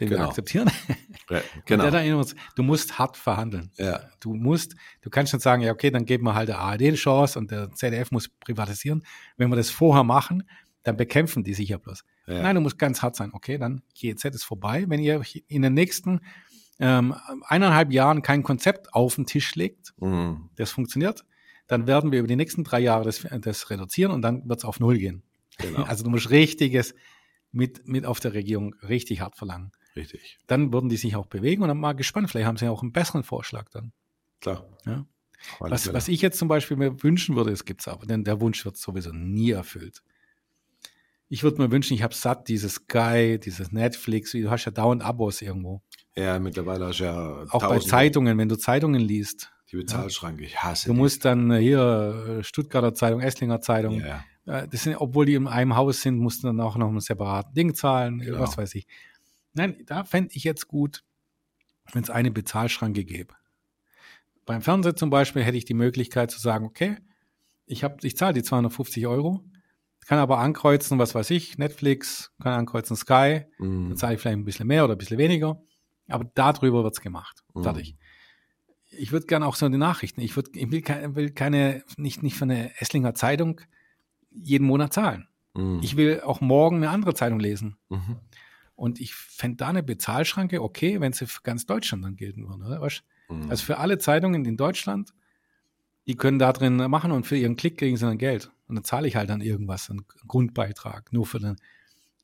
[0.00, 0.28] den wir Genau.
[0.28, 0.70] akzeptieren,
[1.30, 1.90] ja, der genau.
[1.90, 3.70] dann in uns, du musst hart verhandeln.
[3.76, 6.80] Ja, Du musst, du kannst nicht sagen, ja, okay, dann geben wir halt der ARD
[6.80, 9.04] die Chance und der ZDF muss privatisieren.
[9.36, 10.44] Wenn wir das vorher machen,
[10.82, 12.04] dann bekämpfen die sich ja bloß.
[12.26, 12.42] Ja.
[12.42, 13.30] Nein, du musst ganz hart sein.
[13.32, 14.84] Okay, dann GEZ ist vorbei.
[14.88, 16.20] Wenn ihr in den nächsten
[16.78, 17.14] ähm,
[17.46, 20.50] eineinhalb Jahren kein Konzept auf den Tisch legt, Mhm.
[20.56, 21.24] das funktioniert,
[21.66, 24.64] dann werden wir über die nächsten drei Jahre das, das reduzieren und dann wird es
[24.64, 25.22] auf Null gehen.
[25.58, 25.82] Genau.
[25.84, 26.94] Also du musst richtiges
[27.50, 29.72] mit, mit auf der Regierung richtig hart verlangen.
[29.96, 30.38] Richtig.
[30.46, 32.30] Dann würden die sich auch bewegen und dann mal gespannt.
[32.30, 33.92] Vielleicht haben sie ja auch einen besseren Vorschlag dann.
[34.40, 34.66] Klar.
[34.84, 35.04] Ja.
[35.60, 38.64] Was, was ich jetzt zum Beispiel mir wünschen würde, es gibt's aber, denn der Wunsch
[38.64, 40.02] wird sowieso nie erfüllt.
[41.28, 45.02] Ich würde mir wünschen, ich habe satt dieses Sky, dieses Netflix, du hast ja dauernd
[45.02, 45.82] Abos irgendwo.
[46.16, 49.52] ja, mittlerweile hast du ja Auch bei Zeitungen, wenn du Zeitungen liest.
[49.72, 50.44] Die Bezahlschranke.
[50.44, 50.98] Ich hasse Du die.
[50.98, 55.34] musst dann äh, hier äh, Stuttgarter Zeitung, Esslinger Zeitung, Ja, äh, das sind, obwohl die
[55.34, 58.38] in einem Haus sind, musst du dann auch noch ein separaten Ding zahlen, Genau.
[58.38, 58.86] was weiß ich.
[59.56, 61.02] Nein, da fände ich jetzt gut,
[61.92, 63.34] wenn es eine Bezahlschranke gäbe.
[64.44, 66.96] Beim Fernseher zum Beispiel hätte ich die Möglichkeit zu sagen, okay,
[67.66, 69.42] ich, hab, ich zahle die 250 Euro,
[70.06, 73.88] kann aber ankreuzen, was weiß ich, Netflix, kann ankreuzen Sky, Mhm.
[73.88, 75.60] dann zahle ich vielleicht ein bisschen mehr oder ein bisschen weniger,
[76.08, 77.42] aber darüber wird's gemacht.
[77.54, 77.62] Mhm.
[77.64, 77.96] Fertig.
[78.88, 82.22] Ich würde gerne auch so die Nachrichten, ich, würd, ich will, keine, will keine, nicht,
[82.22, 83.60] nicht für eine Esslinger Zeitung
[84.30, 85.28] jeden Monat zahlen.
[85.54, 85.80] Mhm.
[85.82, 87.76] Ich will auch morgen eine andere Zeitung lesen.
[87.88, 88.18] Mhm.
[88.76, 92.64] Und ich fände da eine Bezahlschranke okay, wenn sie für ganz Deutschland dann gelten würde.
[92.64, 92.90] Oder?
[93.28, 93.50] Mhm.
[93.50, 95.12] Also für alle Zeitungen in Deutschland,
[96.06, 98.52] die können da drin machen und für ihren Klick kriegen sie dann Geld.
[98.68, 101.56] Und dann zahle ich halt dann irgendwas, einen Grundbeitrag, nur für den,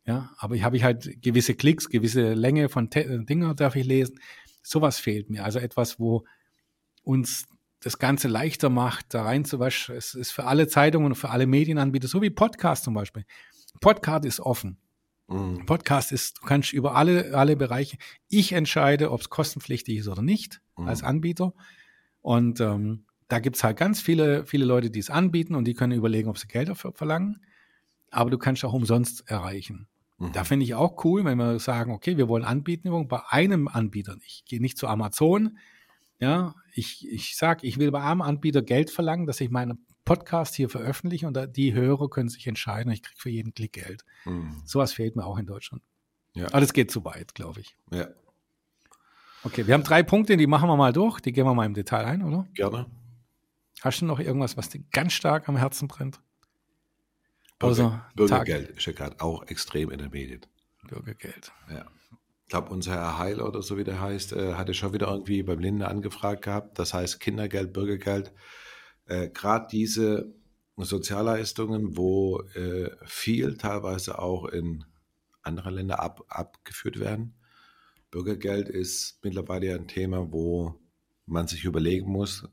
[0.05, 3.87] ja, aber ich habe ich halt gewisse Klicks, gewisse Länge von Te Dinger darf ich
[3.87, 4.21] lesen.
[4.63, 5.45] Sowas fehlt mir.
[5.45, 6.25] Also etwas, wo
[7.03, 7.47] uns
[7.81, 9.97] das Ganze leichter macht, da reinzuwaschen.
[9.97, 13.25] Es ist für alle Zeitungen und für alle Medienanbieter, so wie Podcast zum Beispiel.
[13.81, 14.79] Podcast ist offen.
[15.33, 15.67] Mhm.
[15.67, 17.97] Podcast ist, du kannst über alle, alle Bereiche,
[18.29, 20.89] ich entscheide, ob es kostenpflichtig ist oder nicht Mhm.
[20.89, 21.53] als Anbieter.
[22.21, 25.93] Und ähm, da gibt's halt ganz viele, viele Leute, die es anbieten und die können
[25.93, 27.41] überlegen, ob sie Geld dafür verlangen.
[28.11, 29.89] Aber du kannst auch umsonst erreichen.
[30.19, 30.33] Mhm.
[30.33, 34.17] Da finde ich auch cool, wenn wir sagen, okay, wir wollen Anbieten bei einem Anbieter.
[34.25, 35.59] Ich gehe nicht zu Amazon.
[36.21, 40.55] Ja, ich, ich sage, ich will bei einem Anbieter Geld verlangen, dass ich meinen Podcast
[40.55, 44.05] hier veröffentliche und die Hörer können sich entscheiden ich kriege für jeden Klick Geld.
[44.25, 44.63] Mhm.
[44.65, 45.83] Sowas fehlt mir auch in Deutschland.
[46.35, 46.47] Ja.
[46.49, 47.77] Aber das geht zu weit, glaube ich.
[47.93, 48.09] ja,
[49.45, 51.19] Okay, wir haben drei Punkte, die machen wir mal durch.
[51.21, 52.47] Die gehen wir mal im Detail ein, oder?
[52.55, 52.87] gerne.
[53.81, 56.21] Hast du noch irgendwas, was dir ganz stark am Herzen brennt?
[57.59, 60.43] Also, Bürger, Tag- Bürgergeld ist ja gerade auch extrem in den Medien.
[60.89, 61.53] Bürgergeld.
[61.71, 61.85] Ja.
[62.45, 65.43] Ich glaube, unser Herr Heil oder so wie der heißt, äh, hatte schon wieder irgendwie
[65.43, 66.79] beim Linde angefragt gehabt.
[66.79, 68.33] Das heißt Kindergeld, Bürgergeld.
[69.13, 70.33] Äh, Gerade diese
[70.77, 74.85] Sozialleistungen, wo äh, viel teilweise auch in
[75.43, 77.35] andere Länder ab, abgeführt werden.
[78.11, 80.81] Bürgergeld ist mittlerweile ja ein Thema, wo
[81.27, 82.49] man sich überlegen muss,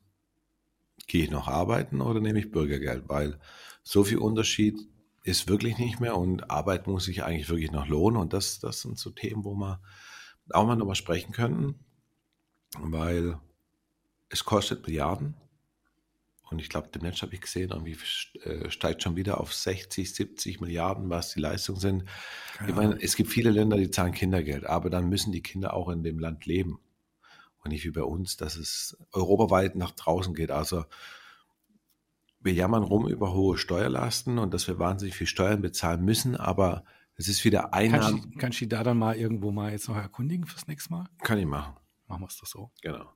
[1.06, 3.08] gehe ich noch arbeiten oder nehme ich Bürgergeld?
[3.08, 3.38] Weil
[3.82, 4.78] so viel Unterschied
[5.22, 8.20] ist wirklich nicht mehr und Arbeit muss sich eigentlich wirklich noch lohnen.
[8.20, 9.80] Und das, das sind so Themen, wo wir
[10.50, 11.74] auch mal nochmal sprechen könnten,
[12.78, 13.38] weil
[14.28, 15.36] es kostet Milliarden.
[16.50, 17.96] Und ich glaube, demnächst habe ich gesehen, irgendwie
[18.42, 22.04] äh, steigt schon wieder auf 60, 70 Milliarden, was die Leistungen sind.
[22.56, 25.74] Keine Ich meine, es gibt viele Länder, die zahlen Kindergeld, aber dann müssen die Kinder
[25.74, 26.80] auch in dem Land leben.
[27.62, 30.50] Und nicht wie bei uns, dass es europaweit nach draußen geht.
[30.50, 30.84] Also
[32.40, 36.84] wir jammern rum über hohe Steuerlasten und dass wir wahnsinnig viel Steuern bezahlen müssen, aber
[37.16, 38.30] es ist wieder Kannst, Einnahmen.
[38.32, 41.04] du- kannst du die da dann mal irgendwo mal jetzt noch erkundigen fürs nächste Mal?
[41.22, 41.76] Kann ich machen.
[42.06, 42.70] Machen wir es doch so.
[42.80, 43.12] Genau.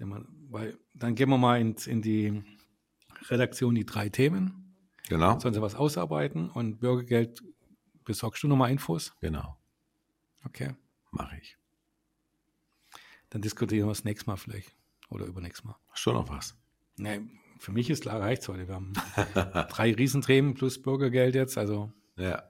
[0.00, 2.42] Denn man, weil, dann gehen wir mal in, in die
[3.28, 4.74] Redaktion die drei Themen.
[5.08, 5.38] Genau.
[5.38, 7.42] Sollen sie was ausarbeiten und Bürgergeld
[8.04, 9.12] besorgst du nochmal Infos?
[9.20, 9.58] Genau.
[10.44, 10.74] Okay.
[11.10, 11.56] Mache ich.
[13.28, 14.74] Dann diskutieren wir das nächste Mal vielleicht.
[15.10, 15.76] Oder übernächstes Mal.
[15.94, 16.56] Schon noch was.
[16.96, 17.20] Nee,
[17.58, 18.66] für mich ist klar, reicht's heute.
[18.68, 18.92] Wir haben
[19.68, 22.42] drei Riesenthemen plus Bürgergeld jetzt, also Ja.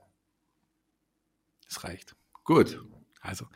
[1.69, 2.15] es reicht.
[2.45, 2.81] Gut.
[3.21, 3.47] Also,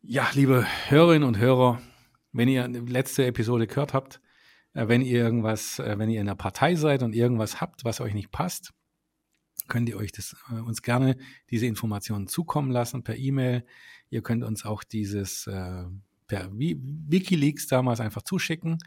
[0.00, 1.80] ja, liebe Hörerinnen und Hörer,
[2.32, 4.20] wenn ihr die letzte Episode gehört habt,
[4.74, 8.00] äh, wenn ihr irgendwas, äh, wenn ihr in der Partei seid und irgendwas habt, was
[8.00, 8.72] euch nicht passt,
[9.68, 11.16] könnt ihr euch das, äh, uns gerne
[11.50, 13.64] diese Informationen zukommen lassen per E-Mail.
[14.10, 18.78] Ihr könnt uns auch dieses per Wi- Wikileaks damals einfach zuschicken.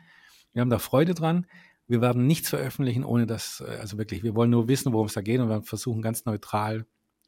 [0.54, 1.48] Wir haben da Freude dran.
[1.88, 5.22] Wir werden nichts veröffentlichen, ohne dass, also wirklich, wir wollen nur wissen, worum es da
[5.22, 6.86] geht und wir versuchen ganz neutral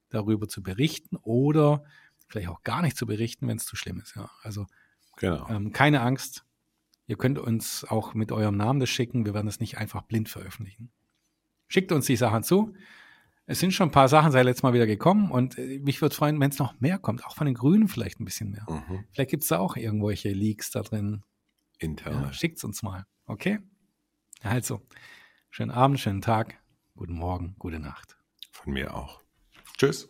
[0.09, 1.83] darüber zu berichten oder
[2.27, 4.15] vielleicht auch gar nicht zu berichten, wenn es zu schlimm ist.
[4.15, 4.31] Ja.
[4.41, 4.65] Also
[5.17, 5.47] Genau.
[5.49, 6.45] ähm, keine Angst.
[7.05, 9.25] Ihr könnt uns auch mit eurem Namen das schicken.
[9.25, 10.91] Wir werden es nicht einfach blind veröffentlichen.
[11.67, 12.73] Schickt uns die Sachen zu.
[13.45, 16.13] Es sind schon ein paar Sachen seit letztes Mal wieder gekommen und äh, mich würde
[16.13, 17.25] freuen, wenn es noch mehr kommt.
[17.25, 18.65] Auch von den Grünen vielleicht ein bisschen mehr.
[18.69, 19.05] Mhm.
[19.11, 21.23] Vielleicht gibt es da auch irgendwelche Leaks da drin.
[21.79, 22.23] Intern.
[22.23, 23.05] Ja, schickt's uns mal.
[23.25, 23.59] Okay?
[24.41, 24.81] Also,
[25.49, 26.59] schönen Abend, schönen Tag,
[26.95, 28.17] guten Morgen, gute Nacht.
[28.51, 29.21] Von mir auch.
[29.77, 30.09] Tschüss.